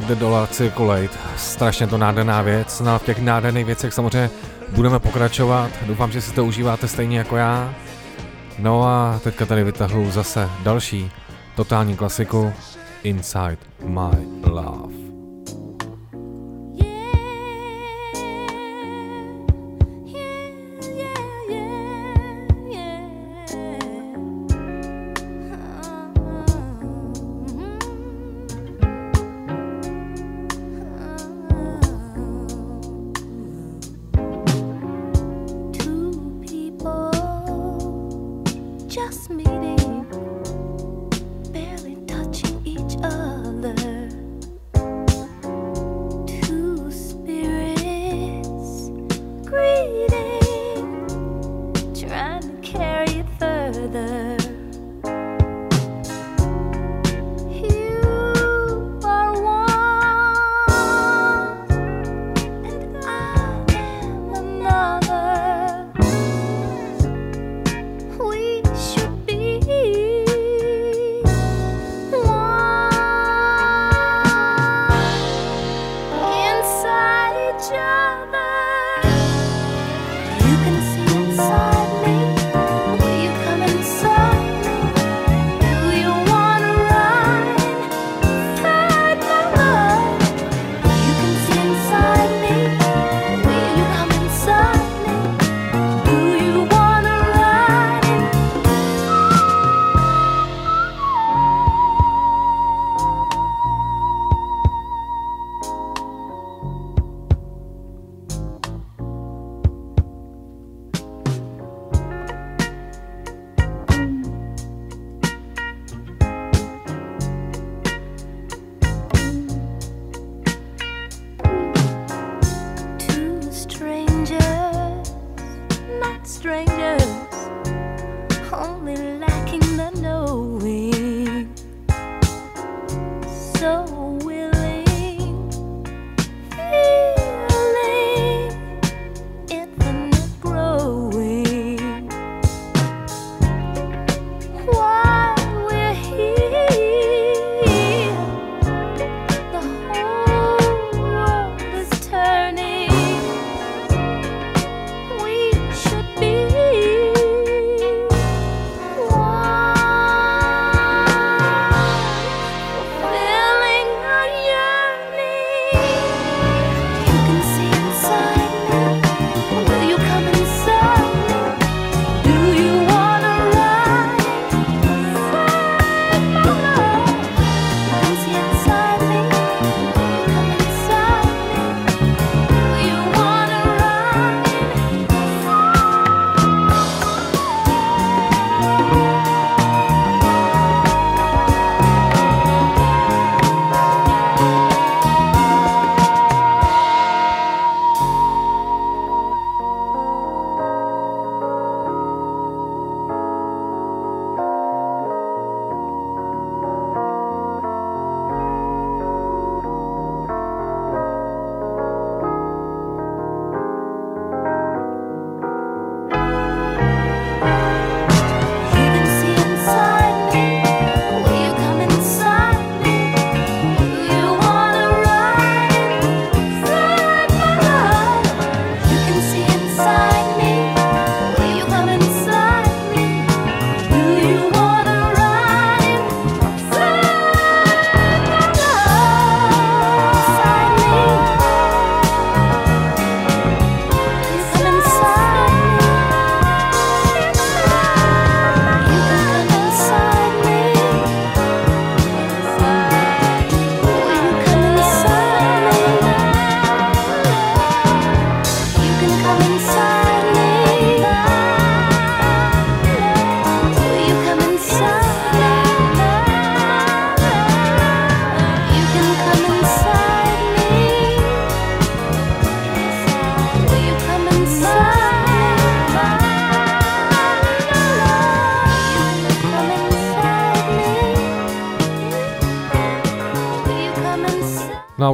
[0.00, 1.18] Let the Dollar Circulate.
[1.36, 2.80] Strašně to nádherná věc.
[2.80, 4.30] No a v těch nádherných věcech samozřejmě
[4.68, 5.70] budeme pokračovat.
[5.86, 7.74] Doufám, že si to užíváte stejně jako já.
[8.58, 11.10] No a teďka tady vytahuju zase další
[11.56, 12.52] totální klasiku
[13.02, 15.09] Inside My Love.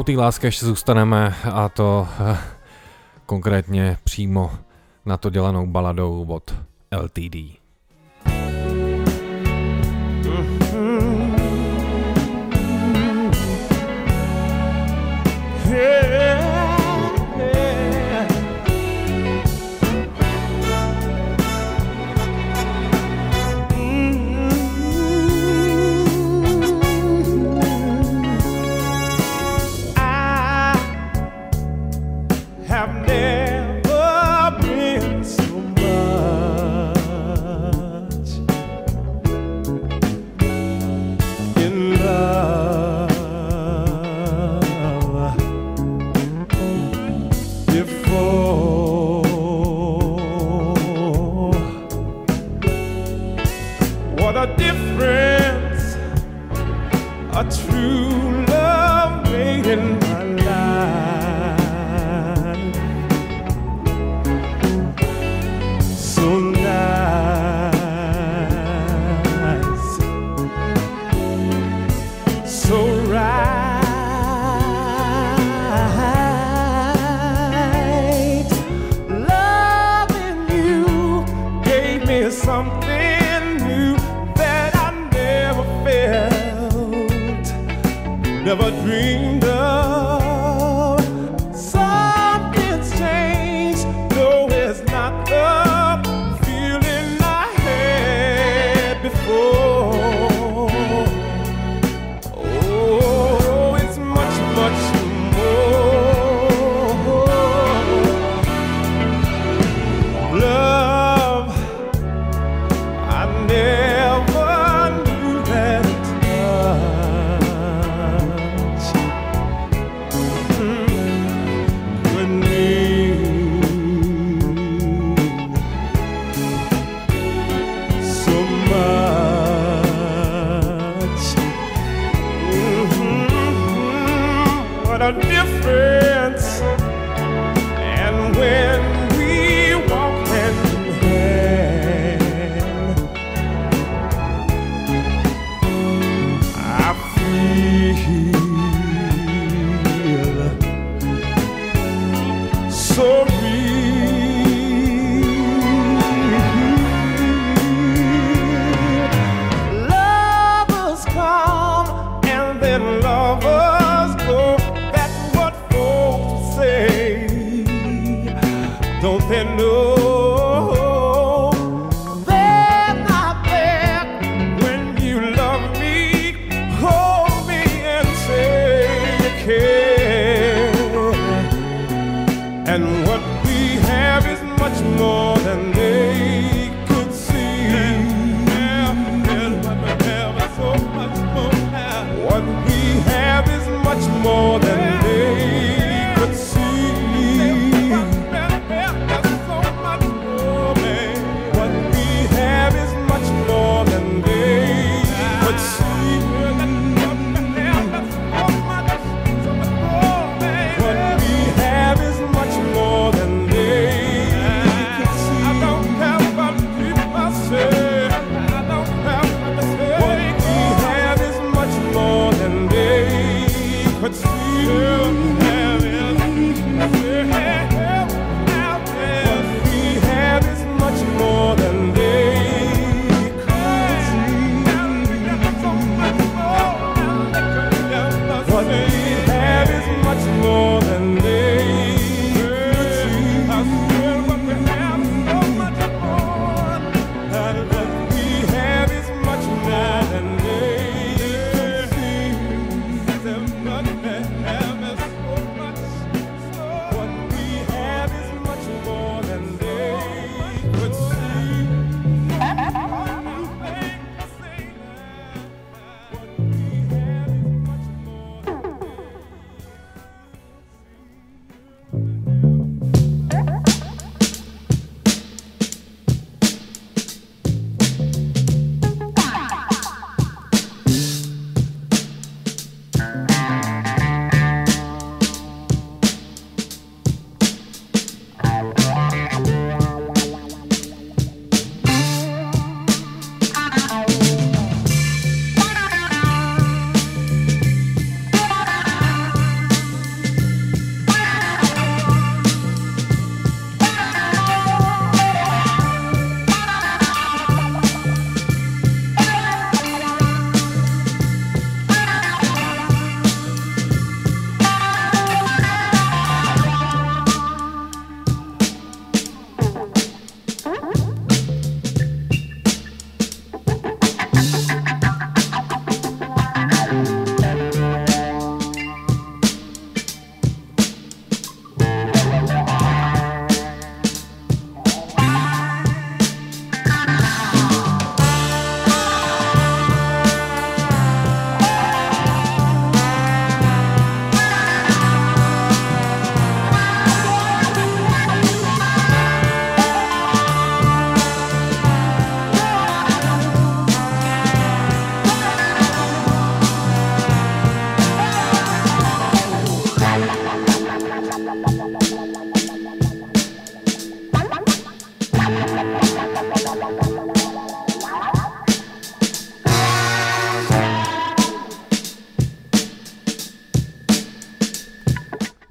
[0.06, 2.38] té lásky ještě zůstaneme a to eh,
[3.26, 4.50] konkrétně přímo
[5.06, 6.54] na to dělanou baladou od
[7.02, 7.65] LTD.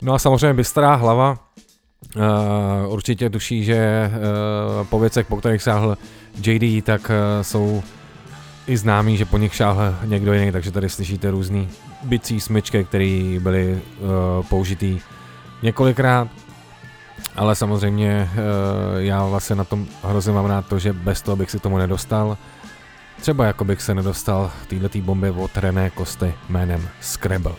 [0.06, 1.38] No a samozřejmě Bystrá hlava
[2.16, 4.12] uh, určitě tuší, že
[4.80, 5.98] uh, po věcech, po kterých sáhl
[6.46, 7.84] JD, tak uh, jsou
[8.68, 11.70] i známý, že po nich šáhl někdo jiný, takže tady slyšíte různý
[12.04, 15.00] bicí smyčky, které byly uh, použitý
[15.62, 16.28] několikrát.
[17.36, 18.40] Ale samozřejmě uh,
[19.02, 22.38] já vlastně na tom hrozně mám rád to, že bez toho bych si tomu nedostal.
[23.22, 27.56] Třeba jako bych se nedostal této bomby od René Kosty jménem Scrabble.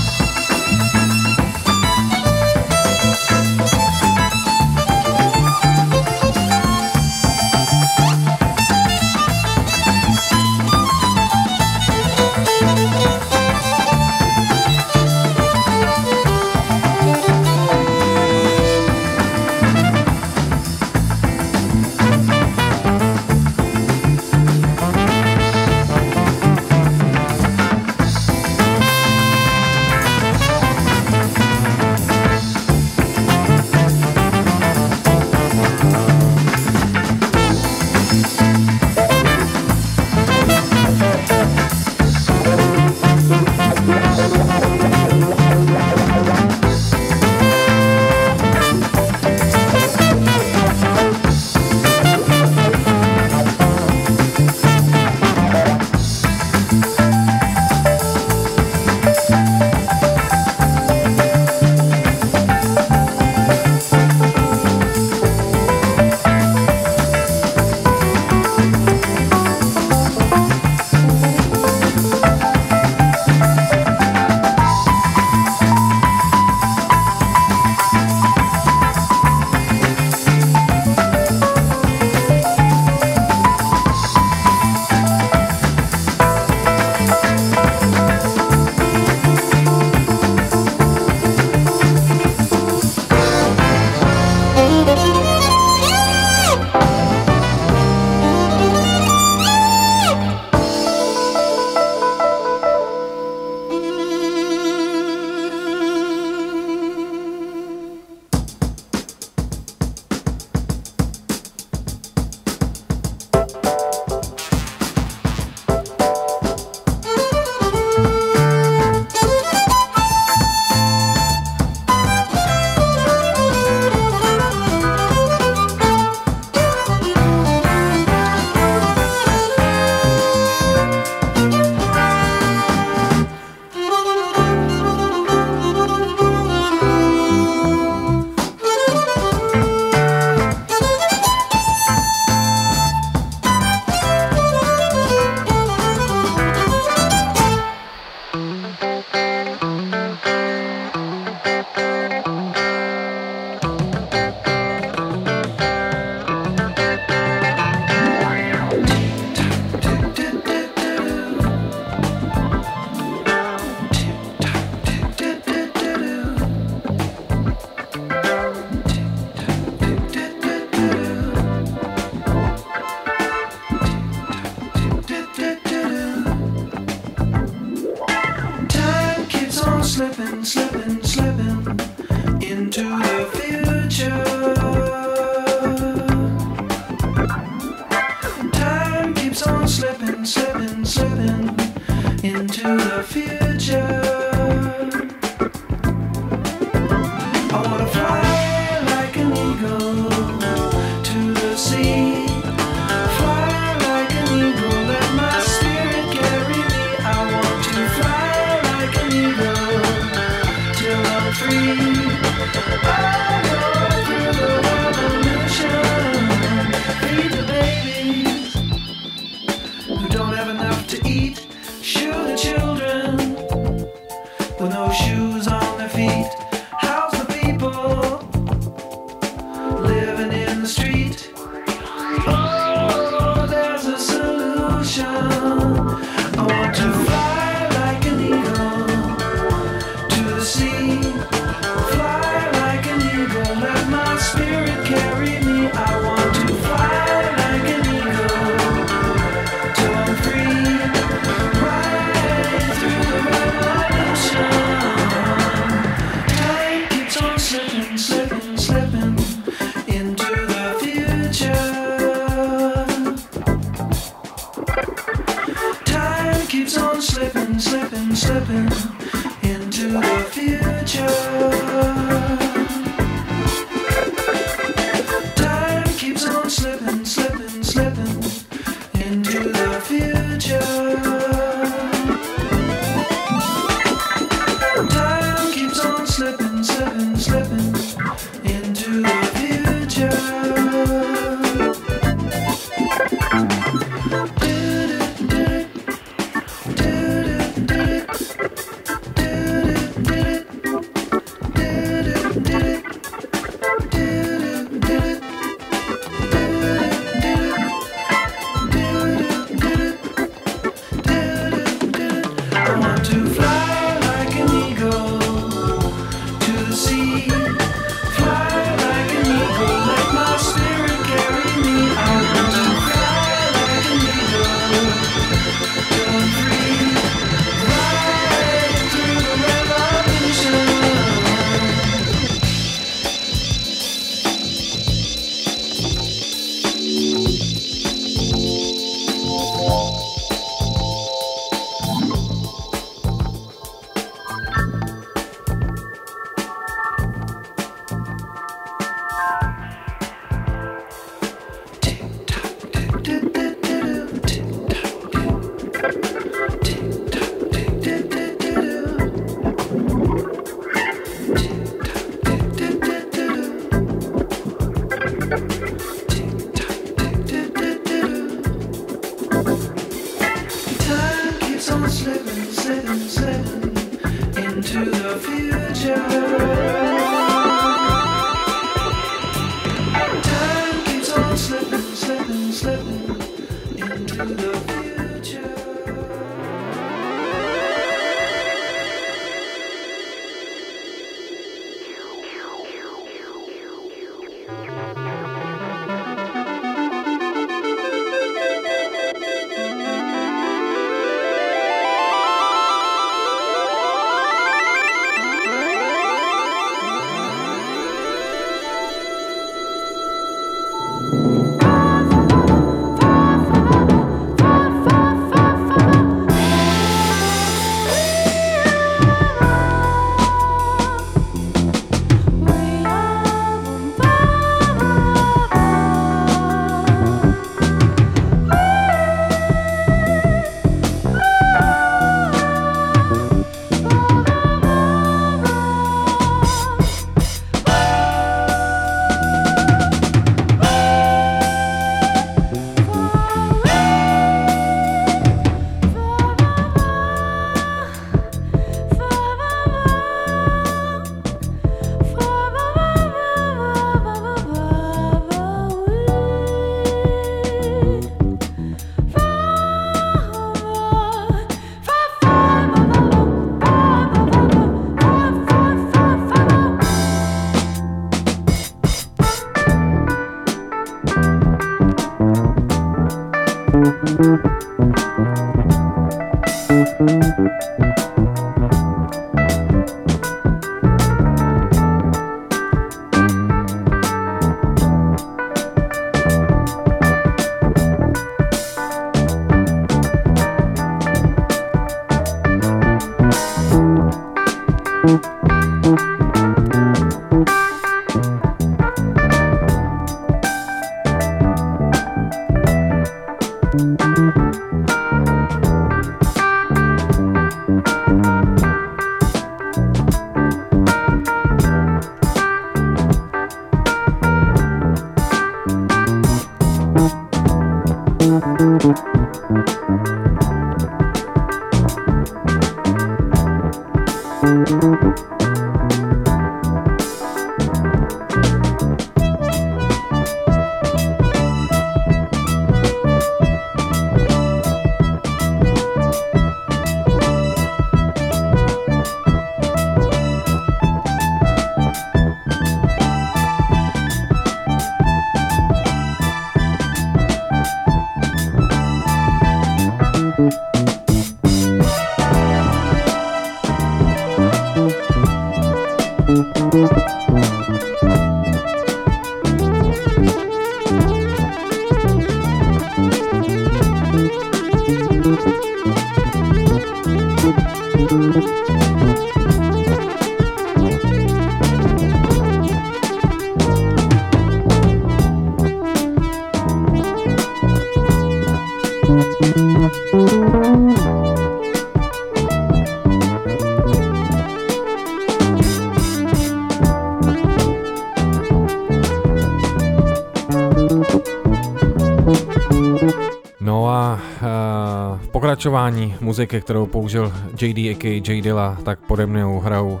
[595.60, 598.04] Pokračování muziky, kterou použil JD a.k.
[598.04, 600.00] J Dilla, tak pode mnou hrajou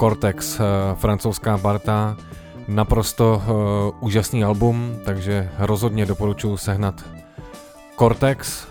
[0.00, 2.16] Cortex, uh, francouzská parta.
[2.68, 3.52] Naprosto uh,
[4.00, 7.04] úžasný album, takže rozhodně doporučuji sehnat
[7.98, 8.66] Cortex.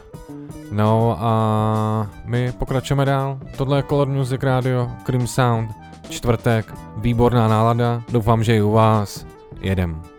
[0.72, 3.40] No a my pokračujeme dál.
[3.58, 5.72] Tohle je Color Music Radio, Cream Sound,
[6.10, 9.26] čtvrtek, výborná nálada, doufám, že i u vás.
[9.62, 10.17] Jedem.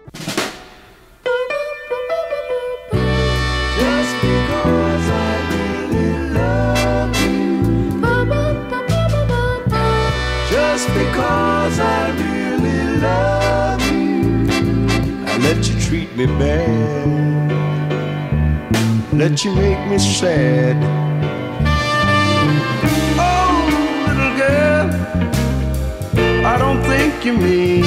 [16.27, 16.66] Me.
[19.12, 20.77] Let you make me sad.
[23.19, 23.51] Oh,
[24.07, 24.86] little girl,
[26.45, 27.85] I don't think you mean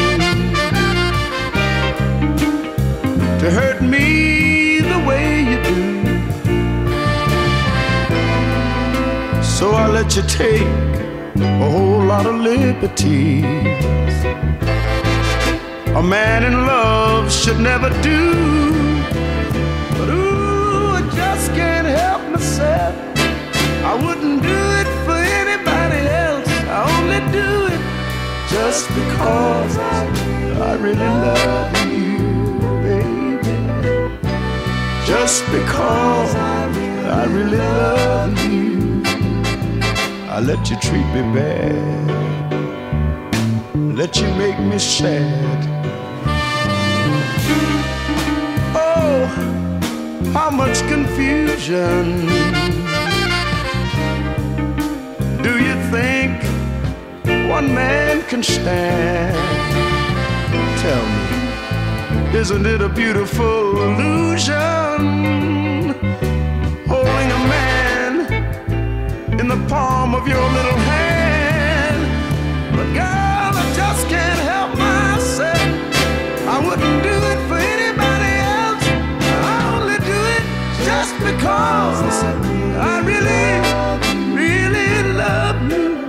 [3.40, 5.82] to hurt me the way you do.
[9.44, 10.62] So I let you take
[11.36, 13.92] a whole lot of liberties.
[15.94, 18.34] A man in love should never do.
[19.98, 22.96] But ooh, I just can't help myself.
[23.84, 26.48] I wouldn't do it for anybody else.
[26.78, 27.82] I only do it
[28.50, 32.18] just because I really love you,
[32.88, 33.58] baby.
[35.06, 39.04] Just because I really love you.
[40.30, 42.50] I let you treat me bad,
[43.76, 45.71] let you make me sad.
[50.34, 52.26] How much confusion
[55.44, 56.42] do you think
[57.50, 59.36] one man can stand?
[60.80, 65.00] Tell me, isn't it a beautiful illusion?
[66.88, 68.12] Holding a man
[69.40, 71.11] in the palm of your little hand.
[81.42, 82.22] Because
[82.78, 83.50] I really,
[84.38, 86.06] really love you.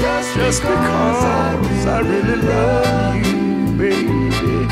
[0.00, 4.68] Just just because I really love you, baby.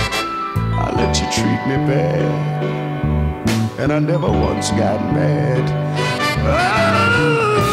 [0.78, 2.62] I let you treat me bad,
[3.80, 5.64] and I never once got mad.
[6.46, 7.63] Oh,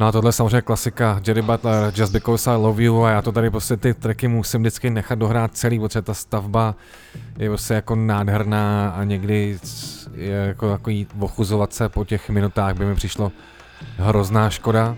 [0.00, 3.22] No a tohle je samozřejmě klasika Jerry Butler, Just Because I Love You a já
[3.22, 6.74] to tady prostě ty tracky musím vždycky nechat dohrát celý, protože ta stavba
[7.38, 9.58] je prostě jako nádherná a někdy
[10.14, 13.32] je jako takový ochuzovat se po těch minutách by mi přišlo
[13.96, 14.96] hrozná škoda.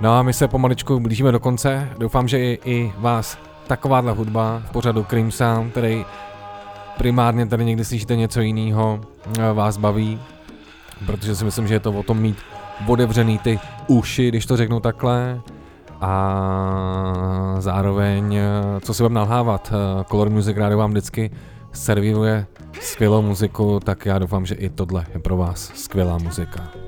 [0.00, 4.62] No a my se pomaličku blížíme do konce, doufám, že i, i vás takováhle hudba
[4.66, 6.04] v pořadu Cream Sound, který
[6.98, 9.00] primárně tady někdy slyšíte něco jiného,
[9.54, 10.20] vás baví,
[11.06, 12.36] protože si myslím, že je to o tom mít
[12.86, 15.40] otevřený ty uši, když to řeknu takhle.
[16.00, 18.38] A zároveň,
[18.80, 19.72] co si budeme nalhávat,
[20.10, 21.30] Color Music Radio vám vždycky
[21.72, 22.46] servíruje
[22.80, 26.83] skvělou muziku, tak já doufám, že i tohle je pro vás skvělá muzika.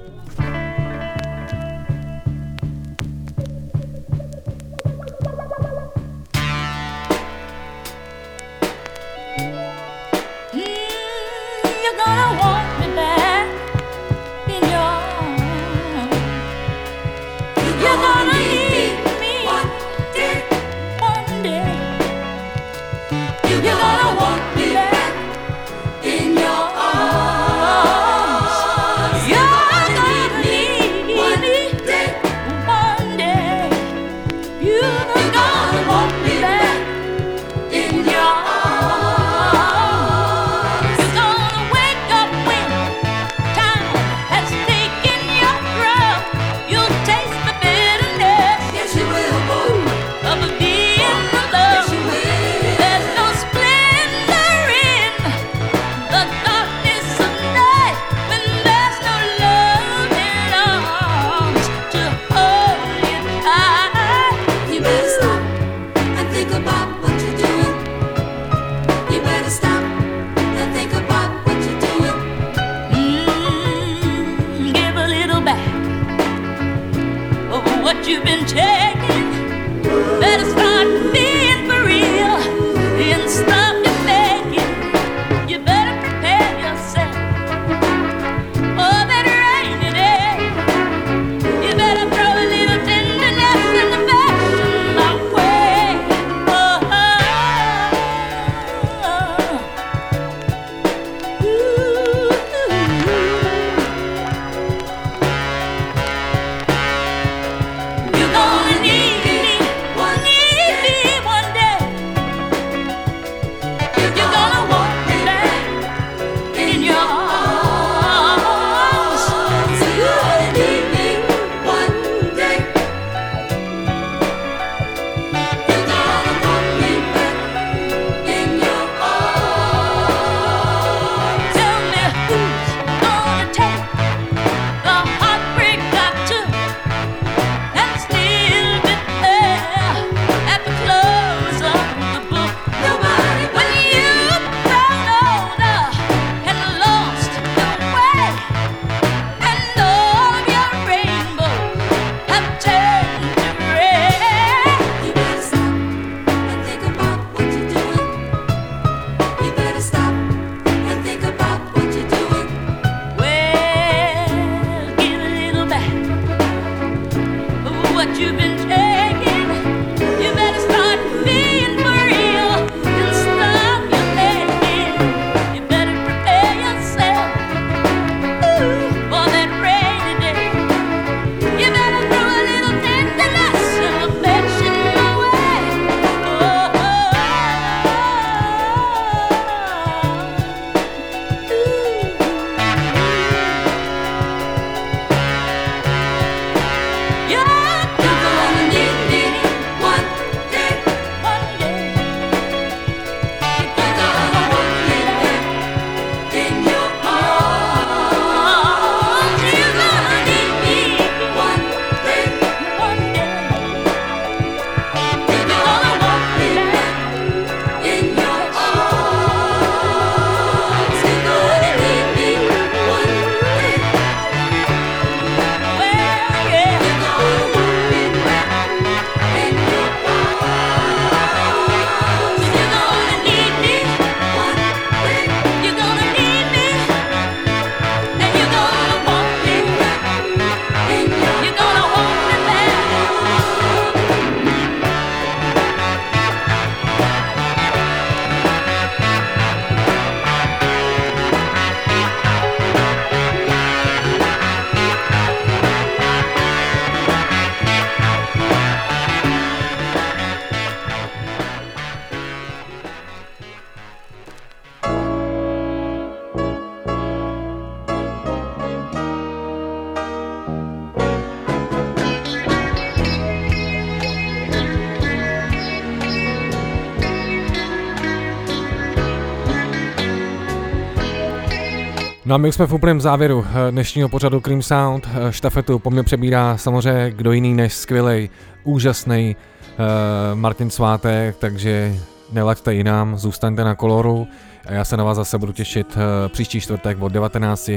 [282.27, 285.09] No a my už jsme v úplném závěru eh, dnešního pořadu Cream Sound.
[285.15, 288.29] Eh, Štafetu po mně přebírá samozřejmě kdo jiný než skvělej,
[288.65, 291.95] úžasný uh, Martin Svátek, takže
[292.33, 294.29] nelaďte jinam, zůstaňte na koloru.
[294.67, 297.71] A já se na vás zase budu těšit eh, příští čtvrtek od 19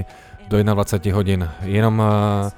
[0.48, 1.50] do 21 hodin.
[1.62, 2.04] Jenom
[2.48, 2.52] eh,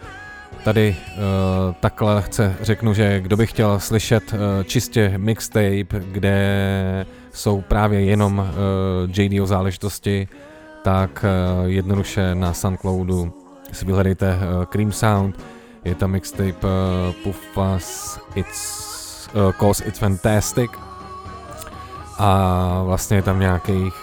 [0.63, 7.61] tady uh, takhle lehce řeknu, že kdo by chtěl slyšet uh, čistě mixtape, kde jsou
[7.61, 10.27] právě jenom uh, JDO záležitosti,
[10.84, 13.34] tak uh, jednoduše na Soundcloudu
[13.72, 15.40] si vyhledejte uh, Cream Sound,
[15.86, 20.72] je tam mixtape uh, Puffas It's, uh, Cause It's Fantastic
[22.18, 23.94] a vlastně je tam nějakých,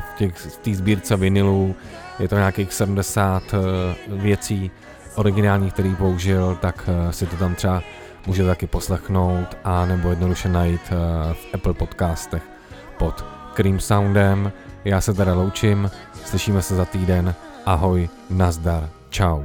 [0.00, 1.74] v těch- v té sbírce vinilů
[2.18, 4.70] je to nějakých 70 uh, věcí
[5.14, 7.82] originálních, který použil, tak si to tam třeba
[8.26, 10.80] můžete taky poslechnout a nebo jednoduše najít
[11.32, 12.42] v Apple podcastech
[12.98, 13.24] pod
[13.54, 14.52] Cream Soundem.
[14.84, 15.90] Já se teda loučím,
[16.24, 17.34] slyšíme se za týden,
[17.66, 19.42] ahoj, nazdar, čau.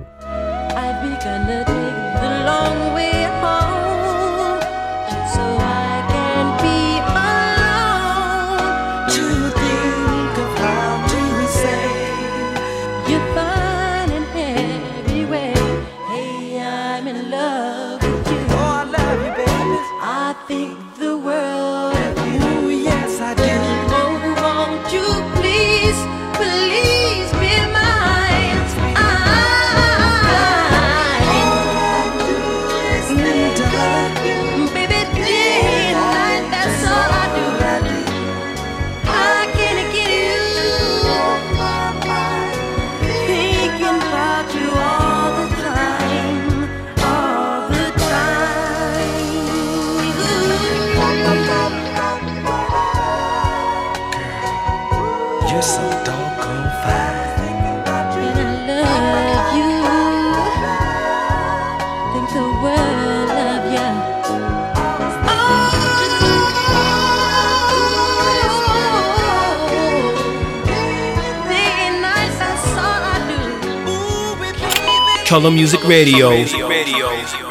[75.27, 76.29] Color Music Radio.
[76.29, 77.46] Radio.